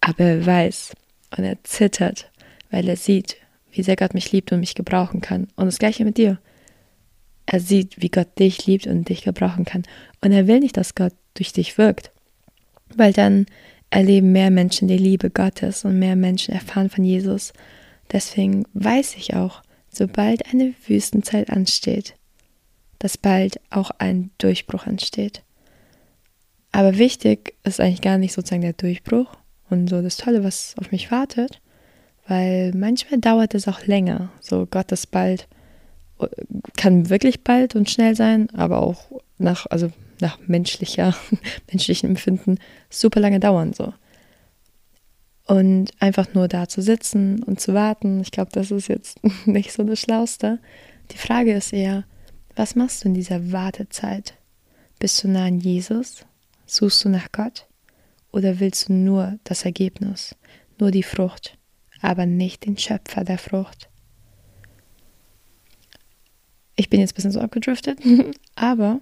Aber 0.00 0.24
er 0.24 0.46
weiß 0.46 0.92
und 1.36 1.44
er 1.44 1.62
zittert, 1.64 2.30
weil 2.70 2.88
er 2.88 2.96
sieht, 2.96 3.36
wie 3.72 3.82
sehr 3.82 3.96
Gott 3.96 4.14
mich 4.14 4.32
liebt 4.32 4.52
und 4.52 4.60
mich 4.60 4.74
gebrauchen 4.74 5.20
kann. 5.20 5.48
Und 5.56 5.66
das 5.66 5.78
gleiche 5.78 6.04
mit 6.04 6.16
dir. 6.16 6.38
Er 7.46 7.60
sieht, 7.60 8.00
wie 8.00 8.10
Gott 8.10 8.38
dich 8.38 8.66
liebt 8.66 8.86
und 8.86 9.08
dich 9.08 9.22
gebrauchen 9.22 9.64
kann. 9.64 9.84
Und 10.20 10.32
er 10.32 10.46
will 10.46 10.60
nicht, 10.60 10.76
dass 10.76 10.94
Gott 10.94 11.14
durch 11.34 11.52
dich 11.52 11.78
wirkt. 11.78 12.10
Weil 12.94 13.12
dann 13.12 13.46
erleben 13.90 14.32
mehr 14.32 14.50
Menschen 14.50 14.88
die 14.88 14.98
Liebe 14.98 15.30
Gottes 15.30 15.84
und 15.84 15.98
mehr 15.98 16.16
Menschen 16.16 16.54
erfahren 16.54 16.90
von 16.90 17.04
Jesus. 17.04 17.52
Deswegen 18.12 18.64
weiß 18.74 19.16
ich 19.16 19.34
auch, 19.34 19.62
sobald 19.88 20.52
eine 20.52 20.74
Wüstenzeit 20.86 21.50
ansteht, 21.50 22.14
dass 22.98 23.16
bald 23.16 23.60
auch 23.70 23.90
ein 23.98 24.30
Durchbruch 24.38 24.86
ansteht. 24.86 25.42
Aber 26.78 26.96
wichtig 26.96 27.56
ist 27.64 27.80
eigentlich 27.80 28.02
gar 28.02 28.18
nicht 28.18 28.32
sozusagen 28.32 28.62
der 28.62 28.72
Durchbruch 28.72 29.26
und 29.68 29.90
so 29.90 30.00
das 30.00 30.16
Tolle, 30.16 30.44
was 30.44 30.76
auf 30.78 30.92
mich 30.92 31.10
wartet, 31.10 31.60
weil 32.28 32.72
manchmal 32.72 33.18
dauert 33.18 33.52
es 33.56 33.66
auch 33.66 33.84
länger. 33.86 34.30
So 34.38 34.64
Gott 34.64 34.92
ist 34.92 35.10
bald, 35.10 35.48
kann 36.76 37.10
wirklich 37.10 37.42
bald 37.42 37.74
und 37.74 37.90
schnell 37.90 38.14
sein, 38.14 38.48
aber 38.54 38.80
auch 38.80 39.10
nach, 39.38 39.66
also 39.70 39.90
nach 40.20 40.38
menschlicher, 40.46 41.16
menschlichem 41.68 42.10
Empfinden 42.10 42.60
super 42.90 43.18
lange 43.18 43.40
dauern 43.40 43.72
so. 43.72 43.92
Und 45.48 45.90
einfach 45.98 46.32
nur 46.32 46.46
da 46.46 46.68
zu 46.68 46.80
sitzen 46.80 47.42
und 47.42 47.58
zu 47.58 47.74
warten, 47.74 48.20
ich 48.20 48.30
glaube, 48.30 48.52
das 48.52 48.70
ist 48.70 48.86
jetzt 48.86 49.18
nicht 49.46 49.72
so 49.72 49.82
das 49.82 49.98
Schlauste. 49.98 50.60
Die 51.10 51.18
Frage 51.18 51.54
ist 51.54 51.72
eher, 51.72 52.04
was 52.54 52.76
machst 52.76 53.02
du 53.02 53.08
in 53.08 53.14
dieser 53.14 53.50
Wartezeit? 53.50 54.34
Bist 55.00 55.24
du 55.24 55.28
nah 55.28 55.46
an 55.46 55.58
Jesus? 55.58 56.24
Suchst 56.70 57.02
du 57.04 57.08
nach 57.08 57.32
Gott? 57.32 57.66
Oder 58.30 58.60
willst 58.60 58.88
du 58.88 58.92
nur 58.92 59.38
das 59.44 59.64
Ergebnis, 59.64 60.36
nur 60.78 60.90
die 60.90 61.02
Frucht, 61.02 61.56
aber 62.02 62.26
nicht 62.26 62.66
den 62.66 62.76
Schöpfer 62.76 63.24
der 63.24 63.38
Frucht? 63.38 63.88
Ich 66.76 66.90
bin 66.90 67.00
jetzt 67.00 67.12
ein 67.12 67.14
bisschen 67.16 67.32
so 67.32 67.40
abgedriftet, 67.40 68.00
aber 68.54 69.00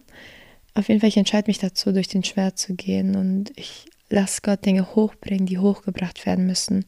auf 0.74 0.88
jeden 0.88 1.00
Fall, 1.00 1.08
ich 1.08 1.16
entscheide 1.16 1.48
mich 1.48 1.58
dazu, 1.58 1.90
durch 1.90 2.06
den 2.06 2.22
Schmerz 2.22 2.62
zu 2.62 2.74
gehen 2.74 3.16
und 3.16 3.50
ich 3.56 3.86
lasse 4.10 4.42
Gott 4.42 4.64
Dinge 4.64 4.94
hochbringen, 4.94 5.46
die 5.46 5.58
hochgebracht 5.58 6.24
werden 6.24 6.46
müssen, 6.46 6.84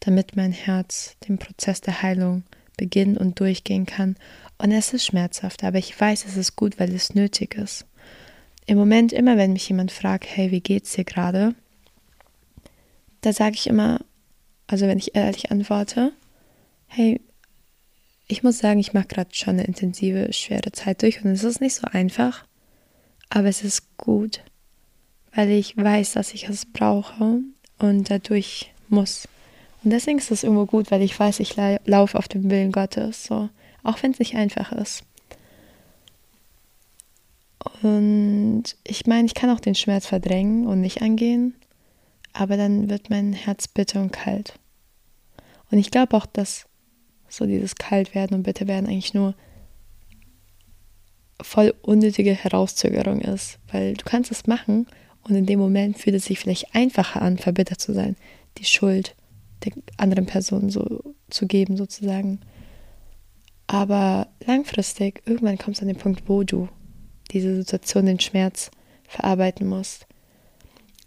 damit 0.00 0.34
mein 0.34 0.52
Herz 0.52 1.16
den 1.28 1.38
Prozess 1.38 1.82
der 1.82 2.00
Heilung 2.00 2.44
beginnen 2.78 3.18
und 3.18 3.38
durchgehen 3.38 3.84
kann. 3.84 4.16
Und 4.56 4.72
es 4.72 4.94
ist 4.94 5.04
schmerzhaft, 5.04 5.62
aber 5.62 5.76
ich 5.76 6.00
weiß, 6.00 6.24
es 6.24 6.38
ist 6.38 6.56
gut, 6.56 6.80
weil 6.80 6.94
es 6.94 7.14
nötig 7.14 7.54
ist 7.54 7.86
im 8.66 8.78
Moment 8.78 9.12
immer, 9.12 9.36
wenn 9.36 9.52
mich 9.52 9.68
jemand 9.68 9.92
fragt, 9.92 10.24
hey, 10.26 10.50
wie 10.50 10.60
geht's 10.60 10.92
dir 10.92 11.04
gerade? 11.04 11.54
Da 13.20 13.32
sage 13.32 13.54
ich 13.54 13.66
immer, 13.66 14.00
also 14.66 14.86
wenn 14.86 14.98
ich 14.98 15.14
ehrlich 15.14 15.50
antworte, 15.50 16.12
hey, 16.86 17.20
ich 18.28 18.42
muss 18.42 18.58
sagen, 18.58 18.80
ich 18.80 18.92
mache 18.92 19.08
gerade 19.08 19.34
schon 19.34 19.54
eine 19.54 19.64
intensive, 19.64 20.32
schwere 20.32 20.72
Zeit 20.72 21.02
durch 21.02 21.24
und 21.24 21.30
es 21.30 21.44
ist 21.44 21.60
nicht 21.60 21.74
so 21.74 21.86
einfach. 21.88 22.44
Aber 23.28 23.48
es 23.48 23.62
ist 23.62 23.96
gut, 23.96 24.42
weil 25.34 25.50
ich 25.50 25.76
weiß, 25.76 26.12
dass 26.12 26.34
ich 26.34 26.48
es 26.48 26.66
brauche 26.66 27.40
und 27.78 28.10
dadurch 28.10 28.72
muss. 28.88 29.28
Und 29.82 29.90
deswegen 29.90 30.18
ist 30.18 30.30
es 30.30 30.44
irgendwo 30.44 30.66
gut, 30.66 30.90
weil 30.90 31.02
ich 31.02 31.18
weiß, 31.18 31.40
ich 31.40 31.56
laufe 31.84 32.18
auf 32.18 32.28
dem 32.28 32.50
Willen 32.50 32.72
Gottes, 32.72 33.24
so, 33.24 33.48
auch 33.82 34.02
wenn 34.02 34.12
es 34.12 34.18
nicht 34.18 34.36
einfach 34.36 34.72
ist. 34.72 35.04
Und 37.82 38.64
ich 38.84 39.06
meine, 39.06 39.26
ich 39.26 39.34
kann 39.34 39.50
auch 39.50 39.60
den 39.60 39.74
Schmerz 39.74 40.06
verdrängen 40.06 40.66
und 40.66 40.80
nicht 40.80 41.02
angehen, 41.02 41.54
aber 42.32 42.56
dann 42.56 42.90
wird 42.90 43.10
mein 43.10 43.32
Herz 43.32 43.68
bitter 43.68 44.00
und 44.00 44.12
kalt. 44.12 44.54
Und 45.70 45.78
ich 45.78 45.90
glaube 45.90 46.16
auch, 46.16 46.26
dass 46.26 46.66
so 47.28 47.46
dieses 47.46 47.76
Kaltwerden 47.76 48.36
und 48.36 48.42
Bitterwerden 48.42 48.88
eigentlich 48.88 49.14
nur 49.14 49.34
voll 51.40 51.74
unnötige 51.82 52.34
Herauszögerung 52.34 53.20
ist, 53.20 53.58
weil 53.70 53.94
du 53.94 54.04
kannst 54.04 54.30
es 54.30 54.46
machen 54.46 54.86
und 55.24 55.34
in 55.34 55.46
dem 55.46 55.58
Moment 55.58 55.98
fühlt 55.98 56.16
es 56.16 56.26
sich 56.26 56.38
vielleicht 56.38 56.74
einfacher 56.74 57.22
an, 57.22 57.38
verbittert 57.38 57.80
zu 57.80 57.92
sein, 57.92 58.16
die 58.58 58.64
Schuld 58.64 59.16
der 59.64 59.72
anderen 59.96 60.26
Person 60.26 60.70
so 60.70 61.14
zu 61.30 61.46
geben 61.46 61.76
sozusagen. 61.76 62.40
Aber 63.66 64.28
langfristig, 64.44 65.22
irgendwann 65.24 65.58
kommst 65.58 65.80
du 65.80 65.84
an 65.84 65.88
den 65.88 65.96
Punkt, 65.96 66.28
wo 66.28 66.42
du 66.42 66.68
diese 67.32 67.56
Situation, 67.56 68.06
den 68.06 68.20
Schmerz 68.20 68.70
verarbeiten 69.08 69.66
musst. 69.66 70.06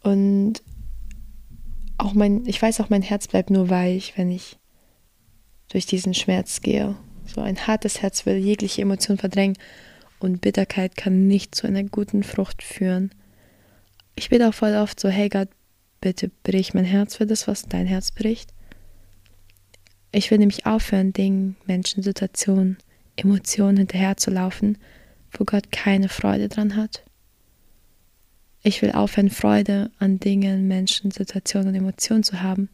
Und 0.04 0.62
auch 1.98 2.14
mein, 2.14 2.46
ich 2.46 2.62
weiß 2.62 2.82
auch, 2.82 2.90
mein 2.90 3.02
Herz 3.02 3.28
bleibt 3.28 3.50
nur 3.50 3.70
weich, 3.70 4.14
wenn 4.18 4.32
ich 4.32 4.58
durch 5.70 5.86
diesen 5.86 6.14
Schmerz 6.14 6.62
gehe. 6.62 6.96
So 7.26 7.42
ein 7.42 7.68
hartes 7.68 8.02
Herz 8.02 8.26
will 8.26 8.38
jegliche 8.38 8.82
Emotion 8.82 9.18
verdrängen 9.18 9.58
und 10.20 10.42
Bitterkeit 10.42 10.96
kann 10.96 11.28
nicht 11.28 11.56
zu 11.56 11.68
einer 11.68 11.84
guten 11.84 12.24
Frucht 12.24 12.62
führen. 12.64 13.12
Ich 14.16 14.30
bete 14.30 14.48
auch 14.48 14.54
voll 14.54 14.76
oft 14.76 15.00
so, 15.00 15.10
hey 15.10 15.30
Gott, 15.30 15.50
bitte 16.02 16.30
brich 16.44 16.74
mein 16.74 16.86
Herz 16.86 17.16
für 17.16 17.26
das, 17.26 17.48
was 17.48 17.64
dein 17.64 17.88
Herz 17.88 18.12
bricht. 18.12 18.54
Ich 20.12 20.32
will 20.32 20.38
nämlich 20.38 20.66
aufhören, 20.66 21.12
Dingen, 21.12 21.58
Menschen, 21.66 22.04
Situationen, 22.04 22.78
Emotionen 23.18 23.78
hinterherzulaufen, 23.78 24.78
wo 25.38 25.46
Gott 25.46 25.72
keine 25.72 26.10
Freude 26.10 26.50
dran 26.50 26.76
hat. 26.76 27.04
Ich 28.64 28.82
will 28.82 28.92
aufhören, 28.92 29.30
Freude 29.30 29.92
an 30.00 30.20
Dingen, 30.20 30.68
Menschen, 30.68 31.12
Situationen 31.12 31.70
und 31.70 31.76
Emotionen 31.76 32.24
zu 32.24 32.42
haben, 32.42 32.70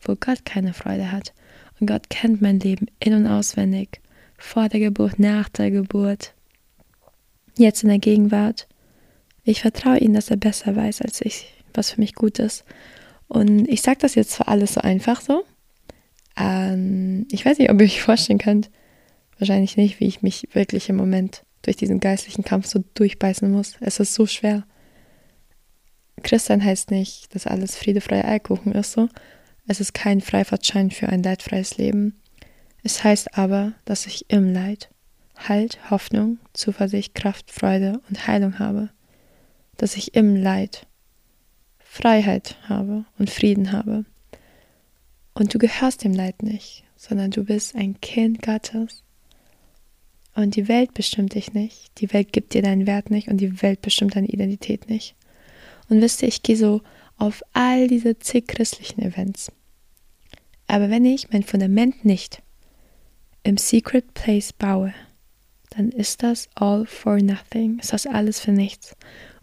wo 0.00 0.16
Gott 0.16 0.44
keine 0.44 0.72
Freude 0.72 1.12
hat. 1.12 1.34
Und 1.78 1.86
Gott 1.86 2.08
kennt 2.08 2.40
mein 2.40 2.60
Leben 2.60 2.86
in 2.98 3.14
und 3.14 3.26
auswendig, 3.26 4.00
vor 4.38 4.68
der 4.68 4.80
Geburt, 4.80 5.18
nach 5.18 5.48
der 5.48 5.70
Geburt, 5.70 6.32
jetzt 7.58 7.82
in 7.82 7.88
der 7.88 7.98
Gegenwart. 7.98 8.68
Ich 9.42 9.60
vertraue 9.60 9.98
ihm, 9.98 10.14
dass 10.14 10.30
er 10.30 10.36
besser 10.36 10.74
weiß 10.74 11.02
als 11.02 11.20
ich, 11.20 11.52
was 11.74 11.90
für 11.90 12.00
mich 12.00 12.14
gut 12.14 12.38
ist. 12.38 12.64
Und 13.28 13.68
ich 13.68 13.82
sage 13.82 13.98
das 14.00 14.14
jetzt 14.14 14.32
zwar 14.32 14.48
alles 14.48 14.74
so 14.74 14.80
einfach 14.80 15.20
so. 15.20 15.44
Ähm, 16.36 17.26
ich 17.30 17.44
weiß 17.44 17.58
nicht, 17.58 17.70
ob 17.70 17.80
ihr 17.80 17.86
euch 17.86 18.00
vorstellen 18.00 18.38
könnt, 18.38 18.70
wahrscheinlich 19.38 19.76
nicht, 19.76 20.00
wie 20.00 20.06
ich 20.06 20.22
mich 20.22 20.48
wirklich 20.52 20.88
im 20.88 20.96
Moment 20.96 21.42
durch 21.64 21.76
diesen 21.76 22.00
geistlichen 22.00 22.44
Kampf 22.44 22.66
so 22.66 22.84
durchbeißen 22.94 23.50
muss. 23.50 23.76
Es 23.80 24.00
ist 24.00 24.14
so 24.14 24.26
schwer. 24.26 24.64
Christian 26.22 26.64
heißt 26.64 26.90
nicht, 26.90 27.34
dass 27.34 27.46
alles 27.46 27.76
Friede, 27.76 28.00
Freie 28.00 28.24
Eierkuchen 28.24 28.72
ist 28.72 28.92
so. 28.92 29.08
Es 29.66 29.80
ist 29.80 29.94
kein 29.94 30.20
Freifahrtschein 30.20 30.90
für 30.90 31.08
ein 31.08 31.22
leidfreies 31.22 31.76
Leben. 31.78 32.20
Es 32.82 33.02
heißt 33.02 33.38
aber, 33.38 33.72
dass 33.84 34.06
ich 34.06 34.30
im 34.30 34.52
Leid 34.52 34.90
Halt, 35.36 35.90
Hoffnung, 35.90 36.38
Zuversicht, 36.52 37.14
Kraft, 37.14 37.50
Freude 37.50 38.00
und 38.08 38.26
Heilung 38.26 38.58
habe. 38.58 38.90
Dass 39.76 39.96
ich 39.96 40.14
im 40.14 40.36
Leid 40.36 40.86
Freiheit 41.78 42.56
habe 42.68 43.04
und 43.18 43.30
Frieden 43.30 43.72
habe. 43.72 44.04
Und 45.32 45.52
du 45.52 45.58
gehörst 45.58 46.04
dem 46.04 46.12
Leid 46.12 46.42
nicht, 46.42 46.84
sondern 46.96 47.30
du 47.30 47.44
bist 47.44 47.74
ein 47.74 48.00
Kind 48.00 48.42
Gottes. 48.42 49.03
Und 50.34 50.56
die 50.56 50.68
Welt 50.68 50.94
bestimmt 50.94 51.34
dich 51.34 51.52
nicht. 51.52 51.92
Die 51.98 52.12
Welt 52.12 52.32
gibt 52.32 52.54
dir 52.54 52.62
deinen 52.62 52.86
Wert 52.86 53.10
nicht 53.10 53.28
und 53.28 53.38
die 53.38 53.62
Welt 53.62 53.82
bestimmt 53.82 54.16
deine 54.16 54.28
Identität 54.28 54.88
nicht. 54.88 55.14
Und 55.88 56.00
wisst 56.00 56.22
ihr, 56.22 56.28
ich 56.28 56.42
gehe 56.42 56.56
so 56.56 56.80
auf 57.18 57.42
all 57.52 57.86
diese 57.86 58.18
zig 58.18 58.48
christlichen 58.48 59.02
Events. 59.02 59.52
Aber 60.66 60.90
wenn 60.90 61.04
ich 61.04 61.30
mein 61.30 61.42
Fundament 61.42 62.04
nicht 62.04 62.42
im 63.42 63.56
Secret 63.58 64.14
Place 64.14 64.52
baue, 64.52 64.94
dann 65.70 65.90
ist 65.90 66.22
das 66.22 66.48
all 66.54 66.86
for 66.86 67.20
nothing. 67.20 67.78
Ist 67.78 67.92
das 67.92 68.06
alles 68.06 68.40
für 68.40 68.52
nichts. 68.52 68.96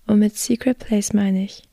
Und 0.08 0.20
mit 0.20 0.38
Secret 0.38 0.80
Place 0.80 1.14
meine 1.14 1.44
ich, 1.44 1.64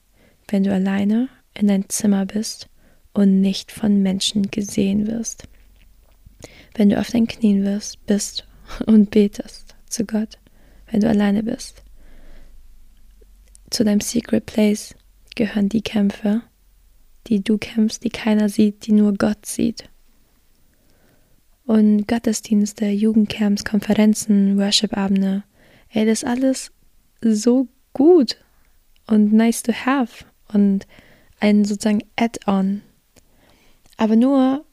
wenn 0.48 0.64
du 0.64 0.72
alleine 0.72 1.28
in 1.54 1.68
dein 1.68 1.88
Zimmer 1.88 2.26
bist 2.26 2.68
und 3.14 3.40
nicht 3.40 3.72
von 3.72 4.02
Menschen 4.02 4.50
gesehen 4.50 5.06
wirst. 5.06 5.44
Wenn 6.74 6.90
du 6.90 7.00
auf 7.00 7.10
deinen 7.10 7.26
Knien 7.26 7.64
wirst, 7.64 8.04
bist 8.06 8.47
und 8.86 9.10
betest 9.10 9.74
zu 9.86 10.04
Gott, 10.04 10.38
wenn 10.90 11.00
du 11.00 11.08
alleine 11.08 11.42
bist. 11.42 11.82
Zu 13.70 13.84
deinem 13.84 14.00
Secret 14.00 14.46
Place 14.46 14.94
gehören 15.34 15.68
die 15.68 15.82
Kämpfe, 15.82 16.42
die 17.26 17.42
du 17.42 17.58
kämpfst, 17.58 18.02
die 18.04 18.10
keiner 18.10 18.48
sieht, 18.48 18.86
die 18.86 18.92
nur 18.92 19.14
Gott 19.14 19.44
sieht. 19.44 19.88
Und 21.66 22.08
Gottesdienste, 22.08 22.86
Jugendcamps, 22.86 23.64
Konferenzen, 23.64 24.58
Worship-Abende, 24.58 25.44
ey, 25.90 26.06
das 26.06 26.22
ist 26.22 26.28
alles 26.28 26.72
so 27.20 27.68
gut 27.92 28.38
und 29.06 29.32
nice 29.32 29.62
to 29.62 29.72
have 29.72 30.24
und 30.52 30.86
ein 31.40 31.64
sozusagen 31.64 32.02
Add-on. 32.16 32.82
Aber 33.98 34.16
nur, 34.16 34.64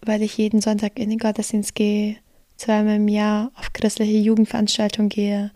weil 0.00 0.22
ich 0.22 0.38
jeden 0.38 0.60
Sonntag 0.60 0.98
in 0.98 1.10
den 1.10 1.18
Gottesdienst 1.18 1.74
gehe, 1.74 2.16
zweimal 2.56 2.96
im 2.96 3.08
Jahr 3.08 3.50
auf 3.54 3.72
christliche 3.72 4.18
Jugendveranstaltungen 4.18 5.08
gehe 5.08 5.50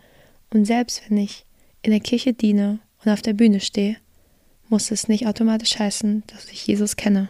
und 0.51 0.65
selbst 0.65 1.01
wenn 1.07 1.17
ich 1.17 1.45
in 1.81 1.91
der 1.91 1.99
Kirche 1.99 2.33
diene 2.33 2.79
und 3.03 3.11
auf 3.11 3.21
der 3.21 3.33
Bühne 3.33 3.59
stehe, 3.59 3.97
muss 4.67 4.91
es 4.91 5.07
nicht 5.07 5.27
automatisch 5.27 5.77
heißen, 5.79 6.23
dass 6.27 6.49
ich 6.49 6.65
Jesus 6.67 6.95
kenne. 6.95 7.29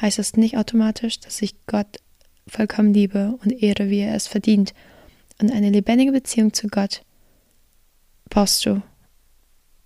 Heißt 0.00 0.18
es 0.18 0.36
nicht 0.36 0.56
automatisch, 0.56 1.20
dass 1.20 1.42
ich 1.42 1.54
Gott 1.66 2.00
vollkommen 2.46 2.94
liebe 2.94 3.38
und 3.42 3.62
ehre, 3.62 3.90
wie 3.90 4.00
er 4.00 4.14
es 4.14 4.26
verdient. 4.26 4.74
Und 5.40 5.52
eine 5.52 5.70
lebendige 5.70 6.12
Beziehung 6.12 6.52
zu 6.52 6.68
Gott 6.68 7.02
baust 8.30 8.64
du 8.66 8.82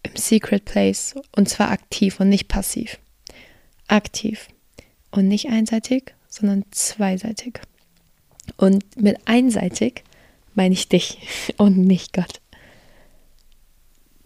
im 0.02 0.16
Secret 0.16 0.64
Place 0.64 1.14
und 1.34 1.48
zwar 1.48 1.70
aktiv 1.70 2.20
und 2.20 2.28
nicht 2.28 2.48
passiv. 2.48 2.98
Aktiv 3.88 4.48
und 5.10 5.28
nicht 5.28 5.48
einseitig, 5.48 6.14
sondern 6.28 6.64
zweiseitig. 6.70 7.60
Und 8.56 8.84
mit 9.00 9.18
einseitig 9.26 10.04
meine 10.54 10.74
ich 10.74 10.88
dich 10.88 11.18
und 11.56 11.78
nicht 11.78 12.12
Gott. 12.12 12.40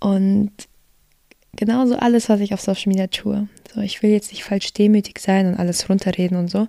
Und 0.01 0.51
genauso 1.57 1.97
alles, 1.97 2.29
was 2.29 2.41
ich 2.41 2.55
auf 2.55 2.61
Social 2.61 2.89
Media 2.89 3.07
tue. 3.07 3.49
So, 3.73 3.81
ich 3.81 4.03
will 4.03 4.11
jetzt 4.11 4.33
nicht 4.33 4.45
falsch 4.45 4.73
demütig 4.73 5.19
sein 5.19 5.47
und 5.47 5.55
alles 5.55 5.89
runterreden 5.89 6.37
und 6.37 6.49
so. 6.49 6.69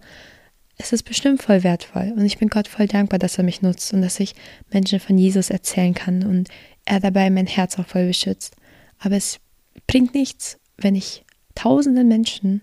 Es 0.78 0.92
ist 0.92 1.04
bestimmt 1.04 1.42
voll 1.42 1.64
wertvoll 1.64 2.14
und 2.16 2.26
ich 2.26 2.40
bin 2.40 2.50
Gott 2.50 2.68
voll 2.68 2.88
dankbar, 2.88 3.20
dass 3.20 3.38
er 3.38 3.44
mich 3.44 3.62
nutzt 3.62 3.94
und 3.94 4.02
dass 4.02 4.20
ich 4.20 4.34
Menschen 4.72 5.00
von 5.00 5.18
Jesus 5.18 5.50
erzählen 5.50 5.94
kann 5.94 6.24
und 6.24 6.50
er 6.86 7.00
dabei 7.00 7.30
mein 7.30 7.48
Herz 7.48 7.78
auch 7.78 7.86
voll 7.86 8.08
beschützt. 8.08 8.56
Aber 9.00 9.16
es 9.16 9.40
bringt 9.88 10.14
nichts, 10.14 10.58
wenn 10.78 10.96
ich 10.96 11.24
tausenden 11.56 12.08
Menschen 12.08 12.62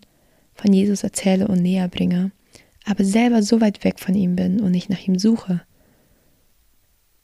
von 0.54 0.72
Jesus 0.72 1.04
erzähle 1.04 1.48
und 1.48 1.62
näher 1.62 1.88
bringe, 1.88 2.32
aber 2.84 3.04
selber 3.04 3.42
so 3.42 3.60
weit 3.60 3.84
weg 3.84 4.00
von 4.00 4.14
ihm 4.14 4.36
bin 4.36 4.60
und 4.60 4.70
nicht 4.70 4.90
nach 4.90 5.00
ihm 5.00 5.18
suche. 5.18 5.62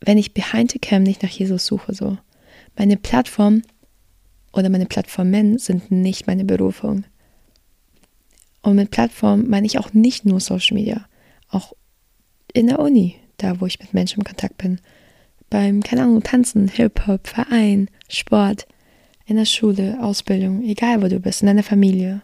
Wenn 0.00 0.18
ich 0.18 0.34
behind 0.34 0.72
the 0.72 0.78
cam 0.78 1.02
nicht 1.02 1.22
nach 1.22 1.30
Jesus 1.30 1.66
suche, 1.66 1.94
so. 1.94 2.18
Meine 2.76 2.96
Plattform 2.96 3.62
oder 4.52 4.68
meine 4.68 4.86
Plattformen 4.86 5.58
sind 5.58 5.90
nicht 5.90 6.26
meine 6.26 6.44
Berufung. 6.44 7.04
Und 8.62 8.76
mit 8.76 8.90
Plattform 8.90 9.48
meine 9.48 9.66
ich 9.66 9.78
auch 9.78 9.92
nicht 9.92 10.24
nur 10.24 10.40
Social 10.40 10.74
Media, 10.74 11.06
auch 11.48 11.72
in 12.52 12.66
der 12.66 12.80
Uni, 12.80 13.16
da 13.36 13.60
wo 13.60 13.66
ich 13.66 13.78
mit 13.78 13.94
Menschen 13.94 14.20
im 14.20 14.24
Kontakt 14.24 14.58
bin. 14.58 14.80
Beim, 15.50 15.82
keine 15.82 16.02
Ahnung, 16.02 16.22
Tanzen, 16.22 16.68
Hip-Hop, 16.68 17.28
Verein, 17.28 17.88
Sport, 18.08 18.66
in 19.26 19.36
der 19.36 19.44
Schule, 19.44 19.98
Ausbildung, 20.02 20.62
egal 20.62 21.02
wo 21.02 21.08
du 21.08 21.20
bist, 21.20 21.42
in 21.42 21.46
deiner 21.46 21.62
Familie. 21.62 22.22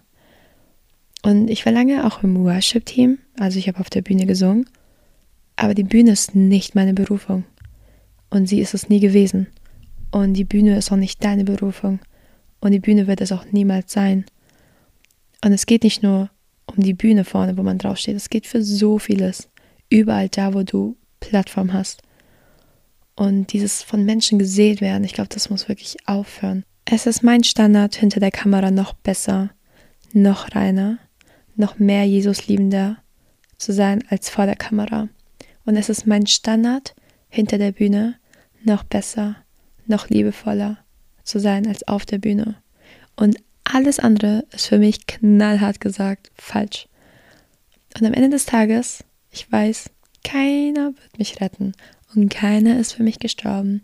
Und 1.22 1.48
ich 1.48 1.64
war 1.64 1.72
lange 1.72 2.04
auch 2.04 2.22
im 2.22 2.44
Worship-Team, 2.44 3.18
also 3.38 3.58
ich 3.58 3.68
habe 3.68 3.78
auf 3.78 3.90
der 3.90 4.02
Bühne 4.02 4.26
gesungen, 4.26 4.68
aber 5.56 5.74
die 5.74 5.84
Bühne 5.84 6.12
ist 6.12 6.34
nicht 6.34 6.74
meine 6.74 6.94
Berufung. 6.94 7.44
Und 8.30 8.48
sie 8.48 8.60
ist 8.60 8.74
es 8.74 8.88
nie 8.88 8.98
gewesen. 8.98 9.46
Und 10.10 10.34
die 10.34 10.44
Bühne 10.44 10.76
ist 10.76 10.90
auch 10.90 10.96
nicht 10.96 11.22
deine 11.22 11.44
Berufung. 11.44 12.00
Und 12.60 12.72
die 12.72 12.80
Bühne 12.80 13.06
wird 13.06 13.20
es 13.20 13.32
auch 13.32 13.44
niemals 13.52 13.92
sein. 13.92 14.24
Und 15.44 15.52
es 15.52 15.66
geht 15.66 15.84
nicht 15.84 16.02
nur 16.02 16.30
um 16.66 16.82
die 16.82 16.94
Bühne 16.94 17.24
vorne, 17.24 17.56
wo 17.56 17.62
man 17.62 17.78
draufsteht. 17.78 18.16
Es 18.16 18.30
geht 18.30 18.46
für 18.46 18.62
so 18.62 18.98
vieles. 18.98 19.48
Überall 19.90 20.28
da, 20.28 20.54
wo 20.54 20.62
du 20.62 20.96
Plattform 21.20 21.72
hast. 21.72 22.02
Und 23.14 23.52
dieses 23.52 23.82
von 23.82 24.04
Menschen 24.04 24.38
gesehen 24.38 24.80
werden, 24.80 25.04
ich 25.04 25.12
glaube, 25.12 25.28
das 25.28 25.50
muss 25.50 25.68
wirklich 25.68 25.96
aufhören. 26.06 26.64
Es 26.84 27.06
ist 27.06 27.22
mein 27.22 27.44
Standard, 27.44 27.94
hinter 27.94 28.20
der 28.20 28.30
Kamera 28.30 28.70
noch 28.70 28.94
besser, 28.94 29.50
noch 30.12 30.54
reiner, 30.54 30.98
noch 31.56 31.78
mehr 31.78 32.04
Jesus 32.04 32.46
liebender 32.46 32.98
zu 33.58 33.72
sein 33.72 34.04
als 34.08 34.28
vor 34.28 34.46
der 34.46 34.56
Kamera. 34.56 35.08
Und 35.64 35.76
es 35.76 35.88
ist 35.88 36.06
mein 36.06 36.26
Standard, 36.26 36.94
hinter 37.28 37.58
der 37.58 37.72
Bühne 37.72 38.16
noch 38.64 38.82
besser, 38.82 39.36
noch 39.86 40.08
liebevoller 40.08 40.78
zu 41.24 41.38
sein 41.40 41.66
als 41.66 41.86
auf 41.88 42.04
der 42.04 42.18
Bühne. 42.18 42.56
Und 43.16 43.38
alles 43.64 43.98
andere 43.98 44.44
ist 44.52 44.66
für 44.66 44.78
mich 44.78 45.06
knallhart 45.06 45.80
gesagt 45.80 46.30
falsch. 46.34 46.88
Und 47.98 48.06
am 48.06 48.12
Ende 48.12 48.30
des 48.30 48.46
Tages, 48.46 49.04
ich 49.30 49.50
weiß, 49.50 49.90
keiner 50.24 50.94
wird 50.94 51.18
mich 51.18 51.40
retten 51.40 51.72
und 52.14 52.28
keiner 52.28 52.78
ist 52.78 52.92
für 52.92 53.02
mich 53.02 53.18
gestorben. 53.18 53.82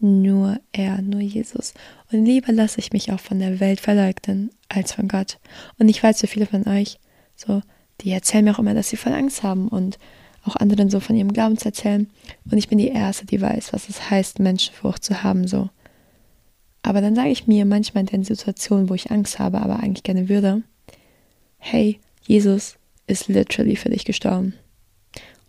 Nur 0.00 0.58
er, 0.72 1.02
nur 1.02 1.20
Jesus. 1.20 1.74
Und 2.10 2.24
lieber 2.24 2.52
lasse 2.52 2.78
ich 2.78 2.92
mich 2.92 3.12
auch 3.12 3.20
von 3.20 3.38
der 3.38 3.60
Welt 3.60 3.80
verleugnen 3.80 4.50
als 4.68 4.92
von 4.92 5.08
Gott. 5.08 5.38
Und 5.78 5.88
ich 5.88 6.02
weiß, 6.02 6.18
so 6.18 6.26
viele 6.26 6.46
von 6.46 6.66
euch, 6.66 6.98
so, 7.36 7.60
die 8.00 8.10
erzählen 8.10 8.44
mir 8.44 8.54
auch 8.54 8.58
immer, 8.58 8.72
dass 8.74 8.88
sie 8.88 8.96
voll 8.96 9.12
Angst 9.12 9.42
haben 9.42 9.68
und 9.68 9.98
auch 10.44 10.56
anderen 10.56 10.88
so 10.88 11.00
von 11.00 11.16
ihrem 11.16 11.34
Glauben 11.34 11.58
zu 11.58 11.66
erzählen. 11.66 12.08
Und 12.50 12.56
ich 12.56 12.68
bin 12.68 12.78
die 12.78 12.88
Erste, 12.88 13.26
die 13.26 13.42
weiß, 13.42 13.74
was 13.74 13.90
es 13.90 14.10
heißt, 14.10 14.38
Menschenfurcht 14.38 15.04
zu 15.04 15.22
haben, 15.22 15.46
so. 15.46 15.68
Aber 16.82 17.02
dann 17.02 17.14
sage 17.14 17.28
ich 17.28 17.46
mir 17.46 17.66
manchmal 17.66 18.04
in 18.04 18.06
den 18.06 18.24
Situationen, 18.24 18.88
wo 18.88 18.94
ich 18.94 19.10
Angst 19.10 19.38
habe, 19.38 19.60
aber 19.60 19.80
eigentlich 19.80 20.02
gerne 20.02 20.30
würde, 20.30 20.62
hey, 21.58 22.00
Jesus 22.22 22.76
ist 23.06 23.28
literally 23.28 23.76
für 23.76 23.90
dich 23.90 24.06
gestorben. 24.06 24.54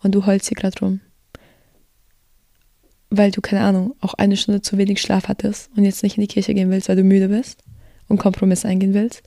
Und 0.04 0.14
du 0.14 0.26
heulst 0.26 0.50
hier 0.50 0.58
gerade 0.58 0.78
rum 0.80 1.00
weil 3.12 3.30
du, 3.30 3.42
keine 3.42 3.62
Ahnung, 3.62 3.94
auch 4.00 4.16
eine 4.16 4.38
Stunde 4.38 4.62
zu 4.62 4.78
wenig 4.78 5.02
Schlaf 5.02 5.28
hattest 5.28 5.70
und 5.76 5.84
jetzt 5.84 6.02
nicht 6.02 6.18
in 6.18 6.22
die 6.22 6.28
Kirche 6.28 6.54
gehen 6.54 6.72
willst, 6.72 6.90
weil 6.90 6.96
du 6.96 7.04
müde 7.04 7.28
bist 7.28 7.60
und 8.08 8.18
Kompromiss 8.18 8.66
eingehen 8.66 8.94
willst. 8.94 9.22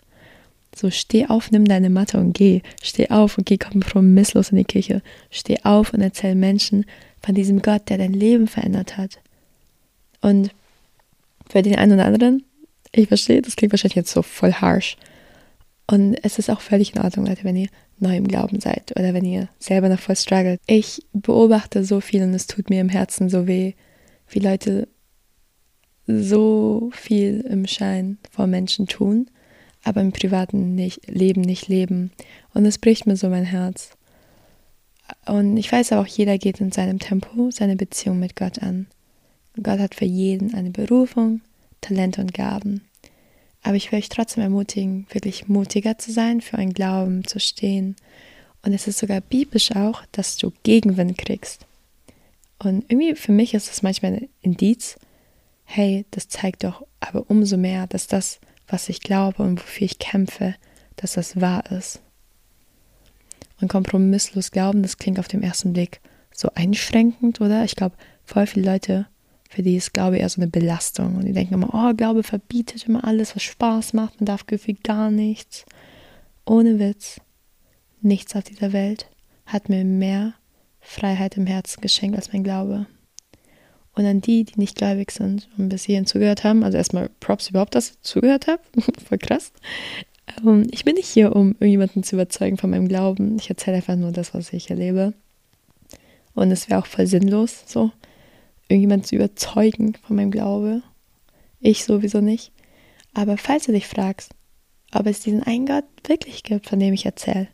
So, 0.75 0.91
steh 0.91 1.27
auf, 1.27 1.51
nimm 1.53 1.67
deine 1.67 1.91
Matte 1.91 2.19
und 2.19 2.33
geh. 2.33 2.63
Steh 2.83 3.11
auf 3.11 3.39
und 3.39 3.47
geh 3.47 3.59
kompromisslos 3.59 4.51
in 4.51 4.57
die 4.57 4.65
Kirche. 4.65 5.03
Steh 5.31 5.59
auf 5.63 5.93
und 5.93 6.01
erzähl 6.01 6.35
Menschen 6.35 6.87
von 7.21 7.35
diesem 7.35 7.63
Gott, 7.63 7.89
der 7.91 7.99
dein 7.99 8.13
Leben 8.13 8.49
verändert 8.49 8.97
hat. 8.97 9.21
Und 10.21 10.51
für 11.49 11.63
den 11.63 11.77
einen 11.77 11.93
oder 11.93 12.07
anderen, 12.07 12.43
ich 12.91 13.09
verstehe, 13.09 13.43
das 13.43 13.55
klingt 13.55 13.73
wahrscheinlich 13.73 13.97
jetzt 13.97 14.11
so 14.11 14.23
voll 14.23 14.53
harsh. 14.53 14.97
Und 15.87 16.17
es 16.25 16.39
ist 16.39 16.51
auch 16.51 16.63
völlig 16.63 16.95
in 16.95 17.03
Ordnung, 17.03 17.27
Leute, 17.27 17.45
wenn 17.45 17.57
ihr 17.57 17.69
neu 17.99 18.17
im 18.17 18.29
Glauben 18.29 18.61
seid 18.61 18.93
oder 18.99 19.15
wenn 19.15 19.25
ihr 19.25 19.49
selber 19.59 19.89
noch 19.89 20.01
voll 20.01 20.17
struggelt. 20.17 20.61
Ich 20.67 21.03
beobachte 21.13 21.85
so 21.85 22.01
viel 22.01 22.23
und 22.23 22.35
es 22.35 22.47
tut 22.47 22.71
mir 22.71 22.81
im 22.81 22.89
Herzen 22.89 23.29
so 23.29 23.47
weh, 23.47 23.75
wie 24.29 24.41
Leute 24.41 24.89
so 26.07 26.91
viel 26.93 27.41
im 27.41 27.67
Schein 27.67 28.19
vor 28.31 28.47
Menschen 28.47 28.87
tun, 28.87 29.31
aber 29.83 30.01
im 30.01 30.13
privaten 30.13 30.75
nicht, 30.75 31.09
Leben 31.09 31.41
nicht 31.41 31.69
leben. 31.69 32.11
Und 32.53 32.67
es 32.67 32.79
bricht 32.79 33.07
mir 33.07 33.17
so 33.17 33.29
mein 33.29 33.45
Herz. 33.45 33.91
Und 35.27 35.57
ich 35.57 35.71
weiß 35.71 35.93
aber 35.93 36.03
auch, 36.03 36.07
jeder 36.07 36.39
geht 36.39 36.61
in 36.61 36.73
seinem 36.73 36.99
Tempo 36.99 37.51
seine 37.51 37.77
Beziehung 37.77 38.19
mit 38.19 38.37
Gott 38.37 38.63
an. 38.63 38.87
Gott 39.63 39.79
hat 39.79 39.95
für 39.95 40.05
jeden 40.05 40.55
eine 40.55 40.71
Berufung, 40.71 41.41
Talente 41.81 42.21
und 42.21 42.35
Gaben. 42.35 42.83
Aber 43.65 43.75
ich 43.75 43.91
will 43.91 43.99
euch 43.99 44.11
trotzdem 44.11 44.43
ermutigen, 44.43 45.07
wirklich 45.11 45.49
mutiger 45.49 45.99
zu 45.99 46.13
sein, 46.13 46.43
für 46.43 46.59
einen 46.59 46.75
Glauben 46.75 47.25
zu 47.27 47.41
stehen. 47.41 47.97
Und 48.63 48.75
es 48.75 48.87
ist 48.87 48.99
sogar 48.99 49.21
biblisch 49.21 49.73
auch, 49.73 50.05
dass 50.13 50.37
du 50.37 50.53
Gegenwind 50.63 51.19
kriegst. 51.19 51.67
Und 52.59 52.85
irgendwie 52.89 53.15
für 53.15 53.33
mich 53.33 53.55
ist 53.55 53.69
das 53.69 53.83
manchmal 53.83 54.13
ein 54.13 54.29
Indiz, 54.43 54.97
hey, 55.65 56.05
das 56.11 56.29
zeigt 56.29 56.65
doch 56.65 56.87
aber 57.01 57.29
umso 57.31 57.57
mehr, 57.57 57.87
dass 57.87 58.07
das, 58.07 58.39
was 58.69 58.89
ich 58.89 59.01
glaube 59.01 59.43
und 59.43 59.61
wofür 59.61 59.87
ich 59.87 59.99
kämpfe, 59.99 60.55
dass 60.97 61.15
das 61.15 61.41
wahr 61.41 61.71
ist. 61.73 62.01
Und 63.61 63.69
kompromisslos 63.69 64.51
glauben, 64.51 64.83
das 64.83 64.99
klingt 64.99 65.19
auf 65.19 65.29
den 65.29 65.43
ersten 65.43 65.73
Blick 65.73 66.01
so 66.35 66.51
einschränkend, 66.55 67.41
oder? 67.41 67.65
Ich 67.65 67.77
glaube, 67.77 67.97
voll 68.25 68.47
viele 68.47 68.71
Leute 68.71 69.07
für 69.55 69.63
die 69.63 69.77
ist 69.77 69.95
Glaube 69.95 70.19
eher 70.19 70.29
so 70.29 70.41
eine 70.41 70.51
Belastung. 70.51 71.17
Und 71.17 71.25
die 71.27 71.33
denken 71.33 71.55
immer, 71.55 71.73
oh, 71.73 71.95
Glaube 71.95 72.23
verbietet 72.23 72.87
immer 72.87 73.05
alles, 73.05 73.37
was 73.37 73.43
Spaß 73.45 73.93
macht. 73.93 74.21
Man 74.21 74.27
darf 74.27 74.47
gefühlt 74.47 74.83
gar 74.83 75.11
nichts. 75.11 75.65
Ohne 76.45 76.79
Witz, 76.79 77.21
nichts 78.01 78.35
auf 78.35 78.45
dieser 78.45 78.73
Welt 78.73 79.09
hat 79.47 79.69
mir 79.69 79.85
mehr 79.85 80.35
Freiheit 80.81 81.37
im 81.37 81.47
Herzen 81.47 81.81
geschenkt 81.81 82.17
als 82.17 82.33
mein 82.33 82.43
Glaube. 82.43 82.87
Und 83.95 84.07
an 84.07 84.21
die, 84.21 84.45
die 84.45 84.59
nicht 84.59 84.77
gläubig 84.77 85.13
sind 85.13 85.49
und 85.57 85.69
bis 85.69 85.85
hierhin 85.85 86.07
zugehört 86.07 86.43
haben, 86.43 86.65
also 86.65 86.77
erstmal 86.77 87.11
Props 87.21 87.51
überhaupt, 87.51 87.77
dass 87.77 87.91
ich 87.91 88.01
zugehört 88.03 88.49
habe, 88.49 88.61
voll 89.09 89.19
krass. 89.19 89.53
Ähm, 90.45 90.67
ich 90.73 90.85
bin 90.85 90.97
nicht 90.97 91.09
hier, 91.09 91.37
um 91.37 91.53
irgendjemanden 91.53 92.03
zu 92.03 92.17
überzeugen 92.17 92.57
von 92.57 92.71
meinem 92.71 92.89
Glauben. 92.89 93.37
Ich 93.39 93.49
erzähle 93.49 93.77
einfach 93.77 93.95
nur 93.95 94.11
das, 94.11 94.35
was 94.35 94.53
ich 94.53 94.69
erlebe. 94.69 95.15
Und 96.35 96.51
es 96.51 96.69
wäre 96.69 96.81
auch 96.81 96.87
voll 96.87 97.07
sinnlos, 97.07 97.63
so 97.67 97.93
irgendjemand 98.69 99.07
zu 99.07 99.17
überzeugen 99.17 99.95
von 99.95 100.17
meinem 100.17 100.31
Glaube. 100.31 100.83
Ich 101.61 101.85
sowieso 101.85 102.21
nicht. 102.21 102.53
Aber 103.13 103.37
falls 103.37 103.65
du 103.65 103.73
dich 103.73 103.87
fragst, 103.87 104.33
ob 104.93 105.07
es 105.07 105.21
diesen 105.21 105.43
einen 105.43 105.67
Gott 105.67 105.85
wirklich 106.07 106.43
gibt, 106.43 106.69
von 106.69 106.79
dem 106.79 106.95
ich 106.95 107.07
erzähle, 107.07 107.49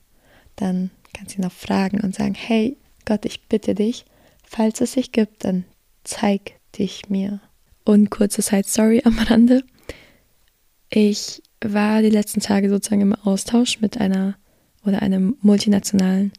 dann 0.56 0.90
kannst 1.12 1.34
du 1.34 1.40
ihn 1.40 1.46
auch 1.46 1.52
fragen 1.52 2.00
und 2.00 2.14
sagen, 2.14 2.34
hey 2.34 2.76
Gott, 3.04 3.24
ich 3.24 3.46
bitte 3.48 3.74
dich, 3.74 4.04
falls 4.44 4.80
es 4.80 4.92
sich 4.92 5.12
gibt, 5.12 5.44
dann 5.44 5.64
zeig 6.04 6.60
dich 6.78 7.08
mir. 7.08 7.40
Und 7.84 8.10
kurze 8.10 8.42
Side 8.42 8.66
Story 8.66 9.02
am 9.04 9.18
Rande. 9.18 9.64
Ich 10.90 11.42
war 11.60 12.02
die 12.02 12.10
letzten 12.10 12.40
Tage 12.40 12.68
sozusagen 12.68 13.02
im 13.02 13.14
Austausch 13.14 13.80
mit 13.80 14.00
einer 14.00 14.36
oder 14.84 15.02
einem 15.02 15.36
multinationalen 15.40 16.32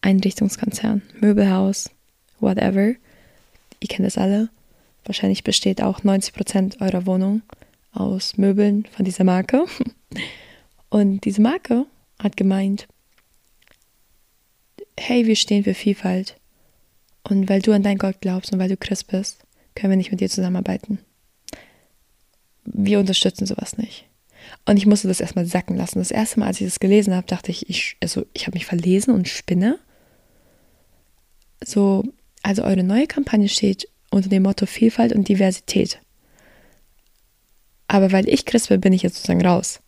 Einrichtungskonzern, 0.00 1.02
Möbelhaus, 1.20 1.90
whatever 2.40 2.94
ihr 3.80 3.88
kennt 3.88 4.06
es 4.06 4.18
alle, 4.18 4.48
wahrscheinlich 5.04 5.44
besteht 5.44 5.82
auch 5.82 6.02
90 6.02 6.34
Prozent 6.34 6.80
eurer 6.80 7.06
Wohnung 7.06 7.42
aus 7.92 8.36
Möbeln 8.36 8.86
von 8.90 9.04
dieser 9.04 9.24
Marke. 9.24 9.66
Und 10.90 11.24
diese 11.24 11.40
Marke 11.40 11.86
hat 12.18 12.36
gemeint, 12.36 12.86
hey, 14.98 15.26
wir 15.26 15.36
stehen 15.36 15.64
für 15.64 15.74
Vielfalt. 15.74 16.36
Und 17.22 17.48
weil 17.48 17.60
du 17.60 17.72
an 17.72 17.82
dein 17.82 17.98
Gott 17.98 18.20
glaubst 18.20 18.52
und 18.52 18.60
weil 18.60 18.68
du 18.68 18.76
Christ 18.76 19.08
bist, 19.08 19.44
können 19.74 19.90
wir 19.90 19.96
nicht 19.96 20.12
mit 20.12 20.20
dir 20.20 20.30
zusammenarbeiten. 20.30 21.00
Wir 22.64 23.00
unterstützen 23.00 23.46
sowas 23.46 23.78
nicht. 23.78 24.06
Und 24.64 24.76
ich 24.76 24.86
musste 24.86 25.08
das 25.08 25.20
erstmal 25.20 25.46
sacken 25.46 25.76
lassen. 25.76 25.98
Das 25.98 26.12
erste 26.12 26.38
Mal, 26.38 26.46
als 26.46 26.60
ich 26.60 26.68
das 26.68 26.80
gelesen 26.80 27.14
habe, 27.14 27.26
dachte 27.26 27.50
ich, 27.50 27.68
ich 27.68 27.96
also 28.00 28.26
ich 28.32 28.46
habe 28.46 28.56
mich 28.56 28.64
verlesen 28.64 29.12
und 29.12 29.28
spinne. 29.28 29.78
So, 31.64 32.04
also 32.46 32.62
eure 32.62 32.84
neue 32.84 33.08
Kampagne 33.08 33.48
steht 33.48 33.88
unter 34.08 34.28
dem 34.28 34.44
Motto 34.44 34.66
Vielfalt 34.66 35.12
und 35.12 35.28
Diversität. 35.28 35.98
Aber 37.88 38.12
weil 38.12 38.28
ich 38.28 38.44
Christ 38.44 38.68
bin, 38.68 38.80
bin 38.80 38.92
ich 38.92 39.02
jetzt 39.02 39.16
sozusagen 39.16 39.44
raus. 39.44 39.80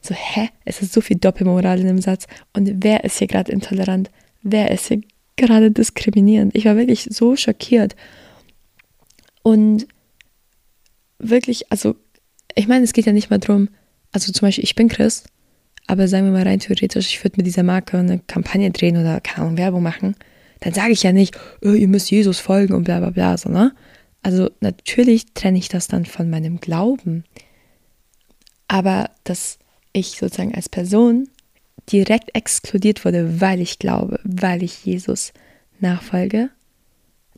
So, 0.00 0.14
hä? 0.14 0.48
Es 0.64 0.80
ist 0.80 0.94
so 0.94 1.02
viel 1.02 1.18
Doppelmoral 1.18 1.78
in 1.80 1.86
dem 1.86 2.00
Satz. 2.00 2.26
Und 2.54 2.82
wer 2.82 3.04
ist 3.04 3.18
hier 3.18 3.26
gerade 3.26 3.52
intolerant? 3.52 4.10
Wer 4.42 4.70
ist 4.70 4.88
hier 4.88 5.02
gerade 5.36 5.70
diskriminierend? 5.70 6.56
Ich 6.56 6.64
war 6.64 6.76
wirklich 6.76 7.08
so 7.10 7.36
schockiert. 7.36 7.94
Und 9.42 9.86
wirklich, 11.18 11.70
also, 11.70 11.94
ich 12.54 12.68
meine, 12.68 12.84
es 12.84 12.94
geht 12.94 13.04
ja 13.04 13.12
nicht 13.12 13.28
mal 13.28 13.38
darum, 13.38 13.68
also 14.12 14.32
zum 14.32 14.46
Beispiel, 14.46 14.64
ich 14.64 14.74
bin 14.74 14.88
Christ, 14.88 15.26
aber 15.86 16.08
sagen 16.08 16.24
wir 16.24 16.32
mal 16.32 16.44
rein 16.44 16.60
theoretisch, 16.60 17.08
ich 17.08 17.22
würde 17.22 17.36
mit 17.36 17.44
dieser 17.44 17.64
Marke 17.64 17.98
eine 17.98 18.18
Kampagne 18.20 18.70
drehen 18.70 18.96
oder 18.96 19.20
keine 19.20 19.44
Ahnung, 19.44 19.58
Werbung 19.58 19.82
machen 19.82 20.16
dann 20.60 20.74
sage 20.74 20.92
ich 20.92 21.02
ja 21.02 21.12
nicht, 21.12 21.38
oh, 21.62 21.70
ihr 21.70 21.88
müsst 21.88 22.10
Jesus 22.10 22.38
folgen 22.38 22.74
und 22.74 22.84
bla 22.84 22.98
bla 22.98 23.10
bla, 23.10 23.36
so, 23.36 23.48
ne? 23.48 23.74
Also 24.22 24.50
natürlich 24.60 25.32
trenne 25.34 25.58
ich 25.58 25.68
das 25.68 25.86
dann 25.86 26.04
von 26.04 26.28
meinem 26.28 26.60
Glauben. 26.60 27.24
Aber 28.66 29.10
dass 29.24 29.58
ich 29.92 30.18
sozusagen 30.18 30.54
als 30.54 30.68
Person 30.68 31.28
direkt 31.90 32.34
exkludiert 32.34 33.04
wurde, 33.04 33.40
weil 33.40 33.60
ich 33.60 33.78
glaube, 33.78 34.20
weil 34.24 34.62
ich 34.62 34.84
Jesus 34.84 35.32
nachfolge, 35.80 36.50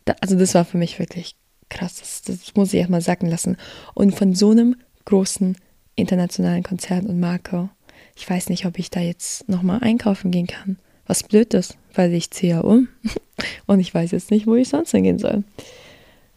da, 0.05 0.15
also 0.21 0.37
das 0.37 0.55
war 0.55 0.65
für 0.65 0.79
mich 0.79 0.99
wirklich 0.99 1.37
krass. 1.69 1.97
Das, 2.01 2.23
das 2.23 2.55
muss 2.55 2.73
ich 2.73 2.81
erstmal 2.81 3.03
sacken 3.03 3.29
lassen. 3.29 3.57
Und 3.95 4.15
von 4.15 4.35
so 4.35 4.51
einem 4.51 4.77
großen 5.05 5.57
internationalen 5.95 6.63
Konzern 6.63 7.07
und 7.07 7.21
Marke, 7.21 7.69
ich 8.17 8.29
weiß 8.29 8.49
nicht, 8.49 8.67
ob 8.67 8.79
ich 8.79 8.91
da 8.91 9.01
jetzt 9.01 9.49
nochmal 9.49 9.81
einkaufen 9.83 10.31
gehen 10.31 10.47
kann. 10.47 10.79
Was 11.07 11.23
blöd 11.23 11.55
ist, 11.55 11.79
weil 11.95 12.13
ich 12.15 12.31
ziehe 12.31 12.55
ja 12.55 12.61
um 12.61 12.89
und 13.67 13.81
ich 13.81 13.93
weiß 13.95 14.11
jetzt 14.13 14.31
nicht, 14.31 14.47
wo 14.47 14.55
ich 14.55 14.69
sonst 14.69 14.93
hingehen 14.93 15.19
soll. 15.19 15.45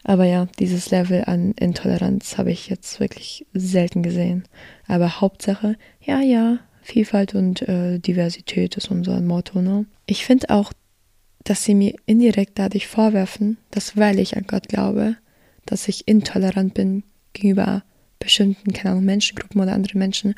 Aber 0.03 0.25
ja, 0.25 0.47
dieses 0.59 0.91
Level 0.91 1.23
an 1.25 1.53
Intoleranz 1.53 2.37
habe 2.37 2.51
ich 2.51 2.67
jetzt 2.67 2.99
wirklich 2.99 3.45
selten 3.53 4.03
gesehen. 4.03 4.43
Aber 4.87 5.21
Hauptsache, 5.21 5.77
ja, 6.01 6.19
ja, 6.19 6.59
Vielfalt 6.81 7.33
und 7.35 7.61
äh, 7.61 7.99
Diversität 7.99 8.75
ist 8.75 8.91
unser 8.91 9.21
Motto. 9.21 9.61
Ne? 9.61 9.85
Ich 10.05 10.25
finde 10.25 10.49
auch, 10.49 10.73
dass 11.45 11.63
sie 11.63 11.73
mir 11.73 11.95
indirekt 12.05 12.59
dadurch 12.59 12.87
vorwerfen, 12.87 13.57
dass 13.71 13.95
weil 13.95 14.19
ich 14.19 14.35
an 14.35 14.45
Gott 14.45 14.67
glaube, 14.67 15.15
dass 15.65 15.87
ich 15.87 16.07
intolerant 16.07 16.73
bin 16.73 17.03
gegenüber 17.31 17.83
bestimmten, 18.19 18.73
keine 18.73 18.91
Ahnung, 18.91 19.05
Menschengruppen 19.05 19.61
oder 19.61 19.73
anderen 19.73 19.99
Menschen. 19.99 20.35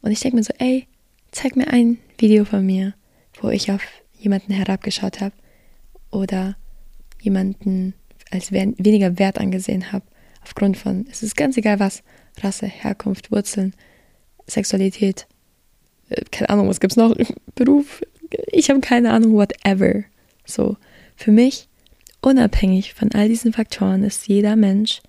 Und 0.00 0.12
ich 0.12 0.20
denke 0.20 0.36
mir 0.36 0.44
so, 0.44 0.54
ey, 0.58 0.86
zeig 1.32 1.56
mir 1.56 1.68
ein 1.68 1.98
Video 2.18 2.44
von 2.44 2.64
mir, 2.64 2.94
wo 3.40 3.48
ich 3.48 3.70
auf 3.72 3.82
jemanden 4.18 4.52
herabgeschaut 4.52 5.20
habe 5.20 5.34
oder 6.10 6.56
jemanden 7.20 7.94
als 8.30 8.52
weniger 8.52 9.18
wert 9.18 9.38
angesehen 9.38 9.92
habe, 9.92 10.04
aufgrund 10.42 10.76
von, 10.76 11.06
es 11.10 11.22
ist 11.22 11.36
ganz 11.36 11.56
egal 11.56 11.80
was, 11.80 12.02
Rasse, 12.40 12.66
Herkunft, 12.66 13.30
Wurzeln, 13.30 13.74
Sexualität, 14.46 15.26
äh, 16.10 16.22
keine 16.30 16.50
Ahnung, 16.50 16.68
was 16.68 16.80
gibt's 16.80 16.96
noch, 16.96 17.16
Beruf, 17.54 18.02
ich 18.52 18.70
habe 18.70 18.80
keine 18.80 19.12
Ahnung, 19.12 19.34
whatever. 19.34 20.04
So, 20.44 20.76
für 21.16 21.32
mich, 21.32 21.68
unabhängig 22.20 22.94
von 22.94 23.12
all 23.12 23.28
diesen 23.28 23.52
Faktoren, 23.52 24.04
ist 24.04 24.28
jeder 24.28 24.56
Mensch, 24.56 25.00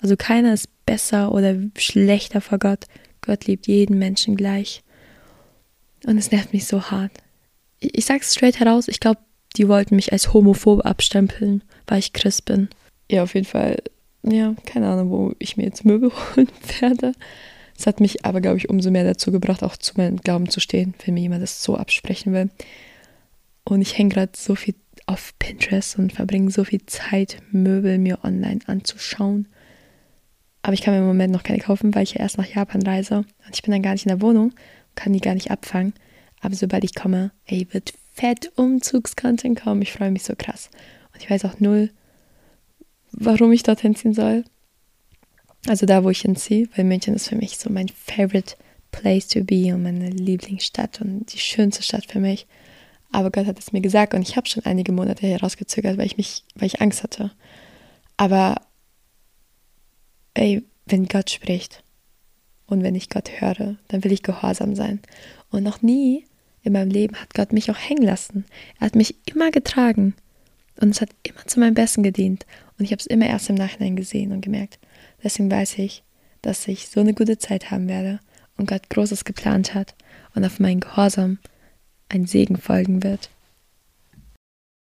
also 0.00 0.16
keiner 0.16 0.52
ist 0.52 0.68
besser 0.84 1.32
oder 1.32 1.56
schlechter 1.78 2.40
vor 2.40 2.58
Gott. 2.58 2.84
Gott 3.22 3.46
liebt 3.46 3.66
jeden 3.66 3.98
Menschen 3.98 4.36
gleich. 4.36 4.82
Und 6.04 6.18
es 6.18 6.30
nervt 6.30 6.52
mich 6.52 6.66
so 6.66 6.90
hart. 6.90 7.23
Ich, 7.92 8.04
sag's 8.04 8.34
straight 8.34 8.60
heraus, 8.60 8.88
ich 8.88 9.00
glaube, 9.00 9.20
die 9.56 9.68
wollten 9.68 9.96
mich 9.96 10.12
als 10.12 10.32
homophob 10.32 10.84
abstempeln, 10.84 11.62
weil 11.86 11.98
ich 11.98 12.12
Christ 12.12 12.44
bin. 12.44 12.68
Ja, 13.10 13.22
auf 13.22 13.34
jeden 13.34 13.46
Fall, 13.46 13.82
ja, 14.22 14.54
keine 14.66 14.88
Ahnung, 14.88 15.10
wo 15.10 15.32
ich 15.38 15.56
mir 15.56 15.64
jetzt 15.64 15.84
Möbel 15.84 16.10
holen 16.36 16.48
werde. 16.80 17.12
Es 17.76 17.86
hat 17.86 18.00
mich 18.00 18.24
aber, 18.24 18.40
glaube 18.40 18.58
ich, 18.58 18.68
umso 18.68 18.90
mehr 18.90 19.04
dazu 19.04 19.32
gebracht, 19.32 19.62
auch 19.62 19.76
zu 19.76 19.94
meinem 19.96 20.18
Glauben 20.18 20.48
zu 20.48 20.60
stehen, 20.60 20.94
wenn 21.04 21.14
mir 21.14 21.20
jemand 21.20 21.42
das 21.42 21.62
so 21.62 21.76
absprechen 21.76 22.32
will. 22.32 22.50
Und 23.64 23.80
ich 23.80 23.98
hänge 23.98 24.10
gerade 24.10 24.32
so 24.36 24.54
viel 24.54 24.74
auf 25.06 25.32
Pinterest 25.38 25.98
und 25.98 26.12
verbringe 26.12 26.50
so 26.50 26.64
viel 26.64 26.84
Zeit, 26.86 27.38
Möbel 27.50 27.98
mir 27.98 28.24
online 28.24 28.60
anzuschauen. 28.66 29.48
Aber 30.62 30.72
ich 30.72 30.82
kann 30.82 30.94
mir 30.94 31.00
im 31.00 31.06
Moment 31.06 31.32
noch 31.32 31.42
keine 31.42 31.58
kaufen, 31.58 31.94
weil 31.94 32.04
ich 32.04 32.14
ja 32.14 32.20
erst 32.20 32.38
nach 32.38 32.46
Japan 32.46 32.82
reise. 32.82 33.18
Und 33.18 33.54
ich 33.54 33.62
bin 33.62 33.72
dann 33.72 33.82
gar 33.82 33.92
nicht 33.92 34.06
in 34.06 34.10
der 34.10 34.22
Wohnung, 34.22 34.54
kann 34.94 35.12
die 35.12 35.20
gar 35.20 35.34
nicht 35.34 35.50
abfangen. 35.50 35.92
Aber 36.44 36.54
sobald 36.54 36.84
ich 36.84 36.94
komme, 36.94 37.32
ey, 37.46 37.66
wird 37.70 37.94
fett 38.12 38.52
Umzugscontent 38.56 39.58
kommen. 39.58 39.80
Ich 39.80 39.92
freue 39.92 40.10
mich 40.10 40.24
so 40.24 40.34
krass. 40.36 40.68
Und 41.14 41.22
ich 41.22 41.30
weiß 41.30 41.46
auch 41.46 41.58
null, 41.58 41.88
warum 43.12 43.50
ich 43.50 43.62
dorthin 43.62 43.96
ziehen 43.96 44.12
soll. 44.12 44.44
Also 45.66 45.86
da, 45.86 46.04
wo 46.04 46.10
ich 46.10 46.20
hinziehe, 46.20 46.68
weil 46.76 46.84
München 46.84 47.14
ist 47.14 47.30
für 47.30 47.36
mich 47.36 47.56
so 47.56 47.70
mein 47.70 47.88
favorite 47.88 48.56
place 48.92 49.26
to 49.28 49.42
be 49.42 49.74
und 49.74 49.84
meine 49.84 50.10
Lieblingsstadt 50.10 51.00
und 51.00 51.32
die 51.32 51.38
schönste 51.38 51.82
Stadt 51.82 52.04
für 52.04 52.20
mich. 52.20 52.46
Aber 53.10 53.30
Gott 53.30 53.46
hat 53.46 53.58
es 53.58 53.72
mir 53.72 53.80
gesagt 53.80 54.12
und 54.12 54.20
ich 54.20 54.36
habe 54.36 54.46
schon 54.46 54.66
einige 54.66 54.92
Monate 54.92 55.26
herausgezögert, 55.26 55.96
weil 55.96 56.06
ich 56.06 56.18
mich, 56.18 56.44
weil 56.56 56.66
ich 56.66 56.82
Angst 56.82 57.02
hatte. 57.02 57.30
Aber 58.18 58.60
ey, 60.34 60.62
wenn 60.84 61.06
Gott 61.06 61.30
spricht 61.30 61.82
und 62.66 62.82
wenn 62.82 62.94
ich 62.94 63.08
Gott 63.08 63.30
höre, 63.40 63.76
dann 63.88 64.04
will 64.04 64.12
ich 64.12 64.22
gehorsam 64.22 64.74
sein. 64.76 65.00
Und 65.50 65.62
noch 65.62 65.80
nie 65.80 66.26
in 66.64 66.72
meinem 66.72 66.90
Leben 66.90 67.14
hat 67.16 67.34
Gott 67.34 67.52
mich 67.52 67.70
auch 67.70 67.78
hängen 67.78 68.02
lassen. 68.02 68.44
Er 68.80 68.86
hat 68.86 68.96
mich 68.96 69.14
immer 69.26 69.50
getragen 69.50 70.14
und 70.80 70.90
es 70.90 71.00
hat 71.00 71.10
immer 71.22 71.46
zu 71.46 71.60
meinem 71.60 71.74
Besten 71.74 72.02
gedient. 72.02 72.46
Und 72.78 72.84
ich 72.84 72.90
habe 72.90 73.00
es 73.00 73.06
immer 73.06 73.26
erst 73.26 73.50
im 73.50 73.54
Nachhinein 73.54 73.94
gesehen 73.94 74.32
und 74.32 74.40
gemerkt. 74.40 74.78
Deswegen 75.22 75.50
weiß 75.50 75.78
ich, 75.78 76.02
dass 76.42 76.66
ich 76.66 76.88
so 76.88 77.00
eine 77.00 77.14
gute 77.14 77.38
Zeit 77.38 77.70
haben 77.70 77.88
werde 77.88 78.18
und 78.56 78.68
Gott 78.68 78.90
Großes 78.90 79.24
geplant 79.24 79.74
hat 79.74 79.94
und 80.34 80.44
auf 80.44 80.58
meinen 80.58 80.80
Gehorsam 80.80 81.38
ein 82.08 82.26
Segen 82.26 82.56
folgen 82.56 83.02
wird. 83.02 83.30